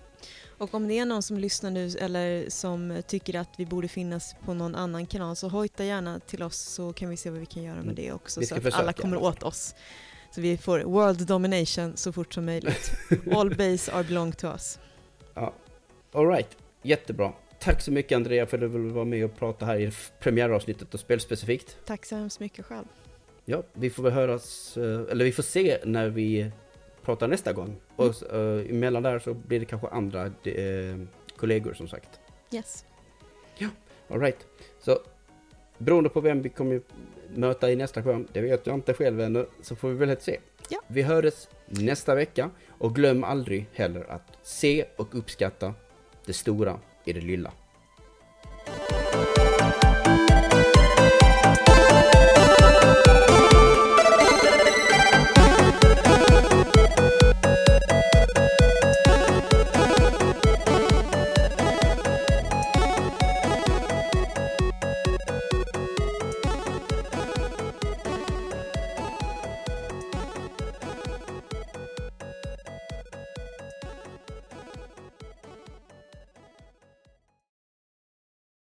[0.63, 4.35] Och om det är någon som lyssnar nu eller som tycker att vi borde finnas
[4.45, 7.45] på någon annan kanal så hojta gärna till oss så kan vi se vad vi
[7.45, 7.95] kan göra med Mm.
[7.95, 9.75] det också så att alla kommer åt oss.
[10.31, 12.91] Så vi får world domination så fort som möjligt.
[13.31, 14.79] All base are belong to us.
[16.13, 17.33] Alright, jättebra.
[17.59, 20.93] Tack så mycket Andrea för att du vill vara med och prata här i premiäravsnittet
[20.93, 21.77] och spelspecifikt.
[21.85, 22.85] Tack så hemskt mycket själv.
[23.45, 26.51] Ja, vi får väl höras, eh, eller vi får se när vi
[27.03, 27.75] pratar nästa gång.
[27.95, 31.05] Och uh, emellan där så blir det kanske andra uh,
[31.37, 32.19] kollegor som sagt.
[32.51, 32.85] Yes.
[33.57, 33.67] Ja,
[34.09, 34.47] alright.
[34.79, 34.99] Så
[35.77, 36.81] beroende på vem vi kommer
[37.35, 40.39] möta i nästa skärm, det vet jag inte själv ännu, så får vi väl se.
[40.69, 40.79] Ja.
[40.87, 45.73] Vi hörs nästa vecka och glöm aldrig heller att se och uppskatta
[46.25, 47.51] det stora i det lilla.